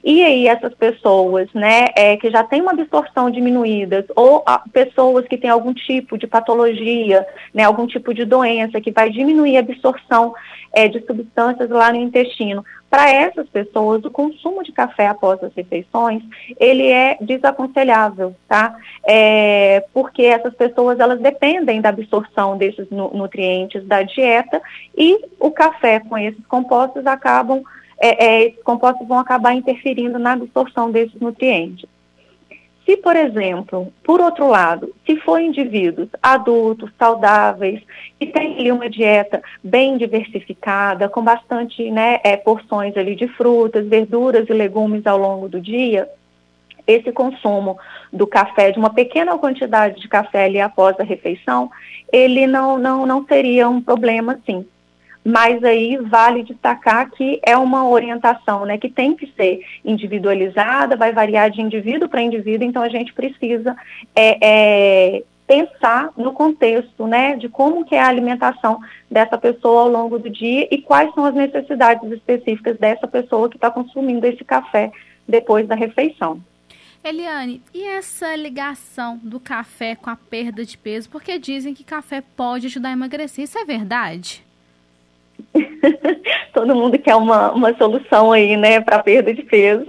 E 0.02 0.24
aí 0.24 0.48
essas 0.48 0.72
pessoas 0.72 1.46
né, 1.52 1.88
é, 1.94 2.16
que 2.16 2.30
já 2.30 2.42
têm 2.42 2.62
uma 2.62 2.72
absorção 2.72 3.30
diminuída, 3.30 4.06
ou 4.16 4.42
a, 4.46 4.60
pessoas 4.72 5.28
que 5.28 5.36
têm 5.36 5.50
algum 5.50 5.74
tipo 5.74 6.16
de 6.16 6.26
patologia, 6.26 7.26
né, 7.52 7.64
algum 7.64 7.86
tipo 7.86 8.14
de 8.14 8.24
doença 8.24 8.80
que 8.80 8.90
vai 8.90 9.10
diminuir 9.10 9.58
a 9.58 9.60
absorção 9.60 10.34
é, 10.72 10.88
de 10.88 11.04
substâncias 11.06 11.68
lá 11.68 11.92
no 11.92 11.98
intestino, 11.98 12.64
para 12.94 13.10
essas 13.10 13.48
pessoas, 13.48 14.04
o 14.04 14.10
consumo 14.10 14.62
de 14.62 14.70
café 14.70 15.08
após 15.08 15.42
as 15.42 15.52
refeições, 15.52 16.22
ele 16.60 16.86
é 16.86 17.18
desaconselhável, 17.20 18.36
tá? 18.46 18.76
É, 19.04 19.84
porque 19.92 20.22
essas 20.22 20.54
pessoas, 20.54 21.00
elas 21.00 21.18
dependem 21.20 21.80
da 21.80 21.88
absorção 21.88 22.56
desses 22.56 22.88
nutrientes 22.90 23.84
da 23.84 24.02
dieta 24.02 24.62
e 24.96 25.18
o 25.40 25.50
café 25.50 25.98
com 25.98 26.16
esses 26.16 26.46
compostos 26.46 27.04
acabam, 27.04 27.64
é, 27.98 28.26
é, 28.26 28.44
esses 28.44 28.62
compostos 28.62 29.08
vão 29.08 29.18
acabar 29.18 29.54
interferindo 29.54 30.16
na 30.16 30.34
absorção 30.34 30.92
desses 30.92 31.20
nutrientes. 31.20 31.88
Se, 32.84 32.98
por 32.98 33.16
exemplo, 33.16 33.90
por 34.02 34.20
outro 34.20 34.46
lado, 34.46 34.94
se 35.06 35.16
for 35.16 35.40
indivíduos 35.40 36.08
adultos, 36.22 36.90
saudáveis, 36.98 37.82
que 38.18 38.26
têm 38.26 38.58
ali 38.58 38.70
uma 38.70 38.90
dieta 38.90 39.42
bem 39.62 39.96
diversificada, 39.96 41.08
com 41.08 41.22
bastante 41.22 41.90
né, 41.90 42.20
é, 42.22 42.36
porções 42.36 42.94
ali 42.96 43.14
de 43.14 43.26
frutas, 43.26 43.86
verduras 43.86 44.46
e 44.48 44.52
legumes 44.52 45.06
ao 45.06 45.16
longo 45.16 45.48
do 45.48 45.58
dia, 45.58 46.06
esse 46.86 47.10
consumo 47.10 47.78
do 48.12 48.26
café, 48.26 48.70
de 48.70 48.78
uma 48.78 48.92
pequena 48.92 49.38
quantidade 49.38 49.98
de 49.98 50.06
café 50.06 50.44
ali 50.44 50.60
após 50.60 50.98
a 51.00 51.04
refeição, 51.04 51.70
ele 52.12 52.46
não, 52.46 52.78
não, 52.78 53.06
não 53.06 53.24
seria 53.26 53.66
um 53.66 53.80
problema, 53.80 54.38
sim 54.44 54.66
mas 55.24 55.64
aí 55.64 55.96
vale 55.96 56.42
destacar 56.42 57.10
que 57.10 57.40
é 57.42 57.56
uma 57.56 57.88
orientação 57.88 58.66
né, 58.66 58.76
que 58.76 58.90
tem 58.90 59.16
que 59.16 59.26
ser 59.34 59.64
individualizada, 59.84 60.96
vai 60.96 61.12
variar 61.12 61.50
de 61.50 61.62
indivíduo 61.62 62.08
para 62.08 62.20
indivíduo, 62.20 62.68
então 62.68 62.82
a 62.82 62.88
gente 62.88 63.12
precisa 63.14 63.74
é, 64.14 64.38
é, 65.16 65.22
pensar 65.46 66.10
no 66.16 66.32
contexto 66.32 67.06
né, 67.06 67.36
de 67.36 67.48
como 67.48 67.84
que 67.84 67.94
é 67.94 68.00
a 68.00 68.08
alimentação 68.08 68.78
dessa 69.10 69.38
pessoa 69.38 69.82
ao 69.82 69.88
longo 69.88 70.18
do 70.18 70.28
dia 70.28 70.68
e 70.70 70.82
quais 70.82 71.12
são 71.14 71.24
as 71.24 71.34
necessidades 71.34 72.10
específicas 72.12 72.76
dessa 72.78 73.08
pessoa 73.08 73.48
que 73.48 73.56
está 73.56 73.70
consumindo 73.70 74.26
esse 74.26 74.44
café 74.44 74.92
depois 75.26 75.66
da 75.66 75.74
refeição. 75.74 76.40
Eliane, 77.02 77.62
e 77.74 77.84
essa 77.84 78.34
ligação 78.34 79.20
do 79.22 79.38
café 79.38 79.94
com 79.94 80.08
a 80.08 80.16
perda 80.16 80.64
de 80.64 80.76
peso? 80.78 81.10
Porque 81.10 81.38
dizem 81.38 81.74
que 81.74 81.84
café 81.84 82.22
pode 82.34 82.66
ajudar 82.66 82.88
a 82.88 82.92
emagrecer. 82.92 83.44
Isso 83.44 83.58
é 83.58 83.64
verdade? 83.64 84.42
Todo 86.52 86.74
mundo 86.74 86.98
quer 86.98 87.16
uma, 87.16 87.52
uma 87.52 87.74
solução 87.76 88.32
aí, 88.32 88.56
né, 88.56 88.80
para 88.80 89.02
perda 89.02 89.32
de 89.32 89.42
peso. 89.42 89.86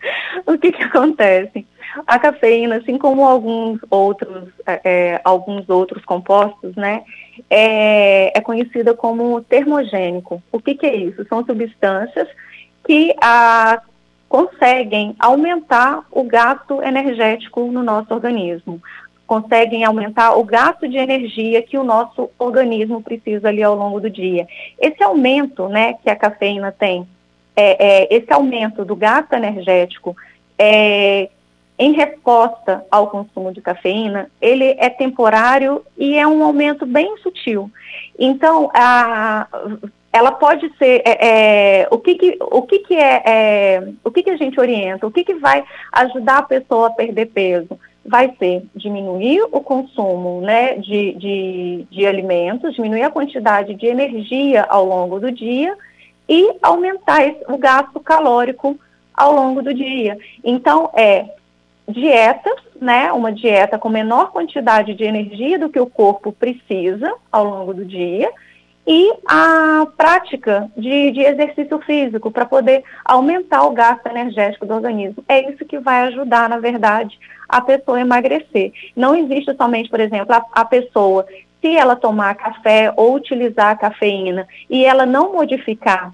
o 0.46 0.58
que 0.58 0.72
que 0.72 0.82
acontece? 0.82 1.66
A 2.06 2.18
cafeína, 2.18 2.76
assim 2.76 2.98
como 2.98 3.24
alguns 3.24 3.78
outros, 3.90 4.48
é, 4.66 4.80
é, 4.84 5.20
alguns 5.24 5.68
outros 5.68 6.04
compostos, 6.04 6.74
né, 6.74 7.02
é, 7.48 8.36
é 8.36 8.40
conhecida 8.40 8.94
como 8.94 9.42
termogênico. 9.42 10.42
O 10.50 10.60
que 10.60 10.74
que 10.74 10.86
é 10.86 10.96
isso? 10.96 11.24
São 11.28 11.44
substâncias 11.44 12.28
que 12.84 13.14
a, 13.20 13.80
conseguem 14.28 15.14
aumentar 15.18 16.04
o 16.10 16.24
gasto 16.24 16.82
energético 16.82 17.70
no 17.70 17.82
nosso 17.82 18.12
organismo 18.12 18.82
conseguem 19.26 19.84
aumentar 19.84 20.34
o 20.34 20.44
gasto 20.44 20.88
de 20.88 20.96
energia 20.96 21.62
que 21.62 21.78
o 21.78 21.84
nosso 21.84 22.30
organismo 22.38 23.02
precisa 23.02 23.48
ali 23.48 23.62
ao 23.62 23.74
longo 23.74 24.00
do 24.00 24.10
dia. 24.10 24.46
Esse 24.78 25.02
aumento, 25.02 25.68
né, 25.68 25.94
que 25.94 26.10
a 26.10 26.16
cafeína 26.16 26.72
tem, 26.72 27.06
é, 27.56 28.04
é 28.04 28.14
esse 28.14 28.32
aumento 28.32 28.84
do 28.84 28.94
gasto 28.94 29.32
energético 29.32 30.16
é, 30.58 31.28
em 31.78 31.92
resposta 31.92 32.84
ao 32.90 33.08
consumo 33.08 33.52
de 33.52 33.60
cafeína, 33.60 34.30
ele 34.40 34.76
é 34.78 34.88
temporário 34.88 35.84
e 35.96 36.16
é 36.16 36.26
um 36.26 36.44
aumento 36.44 36.86
bem 36.86 37.16
sutil. 37.18 37.70
Então, 38.18 38.70
a, 38.72 39.48
ela 40.12 40.30
pode 40.30 40.70
ser 40.78 41.02
é, 41.04 41.80
é, 41.82 41.88
o 41.90 41.98
que 41.98 42.14
que, 42.14 42.38
o 42.40 42.62
que, 42.62 42.78
que 42.80 42.94
é, 42.94 43.22
é, 43.26 43.88
o 44.04 44.10
que 44.10 44.22
que 44.22 44.30
a 44.30 44.36
gente 44.36 44.60
orienta, 44.60 45.06
o 45.06 45.10
que 45.10 45.24
que 45.24 45.34
vai 45.34 45.64
ajudar 45.90 46.38
a 46.38 46.42
pessoa 46.42 46.88
a 46.88 46.92
perder 46.92 47.26
peso 47.26 47.78
vai 48.04 48.34
ser 48.38 48.64
diminuir 48.74 49.42
o 49.50 49.60
consumo 49.60 50.40
né, 50.40 50.76
de, 50.76 51.14
de, 51.14 51.86
de 51.90 52.06
alimentos, 52.06 52.74
diminuir 52.74 53.02
a 53.02 53.10
quantidade 53.10 53.74
de 53.74 53.86
energia 53.86 54.64
ao 54.68 54.84
longo 54.84 55.18
do 55.18 55.32
dia 55.32 55.76
e 56.28 56.56
aumentar 56.62 57.22
o 57.48 57.56
gasto 57.56 57.98
calórico 58.00 58.78
ao 59.12 59.32
longo 59.34 59.62
do 59.62 59.72
dia. 59.72 60.18
Então, 60.42 60.90
é 60.94 61.26
dieta, 61.88 62.50
né, 62.80 63.12
uma 63.12 63.32
dieta 63.32 63.78
com 63.78 63.88
menor 63.88 64.32
quantidade 64.32 64.94
de 64.94 65.04
energia 65.04 65.58
do 65.58 65.68
que 65.68 65.80
o 65.80 65.86
corpo 65.86 66.32
precisa 66.32 67.12
ao 67.30 67.44
longo 67.44 67.74
do 67.74 67.84
dia, 67.84 68.30
e 68.86 69.14
a 69.26 69.86
prática 69.96 70.70
de, 70.76 71.10
de 71.12 71.20
exercício 71.20 71.78
físico 71.80 72.30
para 72.30 72.44
poder 72.44 72.84
aumentar 73.04 73.64
o 73.64 73.72
gasto 73.72 74.06
energético 74.06 74.66
do 74.66 74.74
organismo. 74.74 75.24
É 75.26 75.50
isso 75.50 75.64
que 75.64 75.78
vai 75.78 76.02
ajudar, 76.08 76.48
na 76.48 76.58
verdade, 76.58 77.18
a 77.48 77.60
pessoa 77.60 77.96
a 77.96 78.02
emagrecer. 78.02 78.72
Não 78.94 79.14
existe 79.14 79.54
somente, 79.56 79.88
por 79.88 80.00
exemplo, 80.00 80.34
a, 80.34 80.44
a 80.52 80.64
pessoa, 80.64 81.26
se 81.60 81.74
ela 81.74 81.96
tomar 81.96 82.34
café 82.34 82.92
ou 82.94 83.14
utilizar 83.14 83.70
a 83.70 83.76
cafeína 83.76 84.46
e 84.68 84.84
ela 84.84 85.06
não 85.06 85.32
modificar 85.32 86.12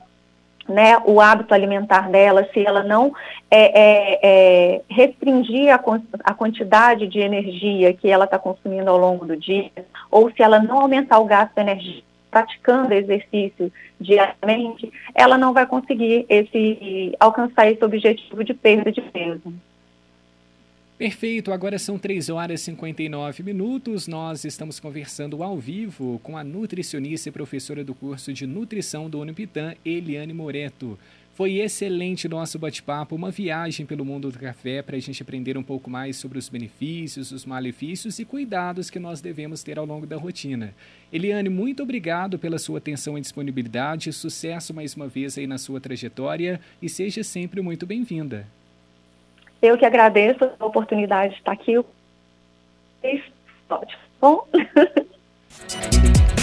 né, 0.69 0.97
o 1.05 1.21
hábito 1.21 1.53
alimentar 1.53 2.09
dela, 2.09 2.49
se 2.53 2.65
ela 2.65 2.85
não 2.85 3.13
é, 3.51 3.81
é, 3.81 4.21
é, 4.23 4.83
restringir 4.89 5.75
a, 5.75 5.81
a, 6.23 6.33
quantidade 6.33 7.09
de 7.09 7.19
energia 7.19 7.93
que 7.93 8.09
ela 8.09 8.25
está 8.25 8.39
consumindo 8.39 8.89
ao 8.89 8.97
longo 8.97 9.27
do 9.27 9.37
dia, 9.37 9.73
ou 10.09 10.31
se 10.31 10.41
ela 10.41 10.61
não 10.61 10.79
aumentar 10.79 11.19
o 11.19 11.25
gasto 11.25 11.59
energético 11.59 12.10
praticando 12.31 12.95
exercício 12.95 13.73
diariamente, 14.01 14.93
ela 15.15 15.37
não 15.37 15.53
vai 15.53 15.67
conseguir 15.67 16.25
esse, 16.29 17.15
alcançar 17.19 17.71
esse 17.71 17.85
objetivo 17.85 18.45
de 18.45 18.55
perda 18.55 18.93
de 18.93 19.01
peso. 19.01 19.53
Perfeito, 21.01 21.51
agora 21.51 21.79
são 21.79 21.99
3 21.99 22.29
horas 22.29 22.61
e 22.61 22.65
59 22.65 23.43
minutos. 23.43 24.07
Nós 24.07 24.45
estamos 24.45 24.79
conversando 24.79 25.43
ao 25.43 25.57
vivo 25.57 26.21
com 26.23 26.37
a 26.37 26.45
nutricionista 26.45 27.31
e 27.31 27.33
professora 27.33 27.83
do 27.83 27.95
curso 27.95 28.35
de 28.35 28.47
nutrição 28.47 29.09
do 29.09 29.19
Unipitã, 29.19 29.75
Eliane 29.83 30.35
Moreto. 30.35 30.99
Foi 31.35 31.59
excelente 31.59 32.29
nosso 32.29 32.59
bate-papo, 32.59 33.15
uma 33.15 33.31
viagem 33.31 33.87
pelo 33.87 34.05
mundo 34.05 34.31
do 34.31 34.39
café 34.39 34.83
para 34.83 34.97
a 34.97 35.01
gente 35.01 35.23
aprender 35.23 35.57
um 35.57 35.63
pouco 35.63 35.89
mais 35.89 36.17
sobre 36.17 36.39
os 36.39 36.49
benefícios, 36.49 37.33
os 37.33 37.47
malefícios 37.47 38.19
e 38.19 38.25
cuidados 38.25 38.91
que 38.91 38.99
nós 38.99 39.21
devemos 39.21 39.63
ter 39.63 39.79
ao 39.79 39.87
longo 39.87 40.07
da 40.07 40.17
rotina. 40.17 40.75
Eliane, 41.13 41.49
muito 41.49 41.83
obrigado 41.83 42.39
pela 42.39 42.59
sua 42.59 42.79
atenção 42.79 43.17
e 43.17 43.21
disponibilidade. 43.21 44.13
Sucesso 44.13 44.75
mais 44.75 44.95
uma 44.95 45.09
vez 45.09 45.39
aí 45.39 45.47
na 45.47 45.57
sua 45.57 45.81
trajetória 45.81 46.61
e 46.83 46.89
seja 46.89 47.25
sempre 47.25 47.63
muito 47.63 47.87
bem-vinda. 47.87 48.47
Eu 49.63 49.79
que 49.79 49.87
agradeço 49.87 50.51
a 50.59 50.67
oportunidade 50.67 51.33
de 51.35 51.39
estar 51.39 51.53
aqui. 51.53 51.75
Bom. 54.21 54.47
Música 54.53 56.31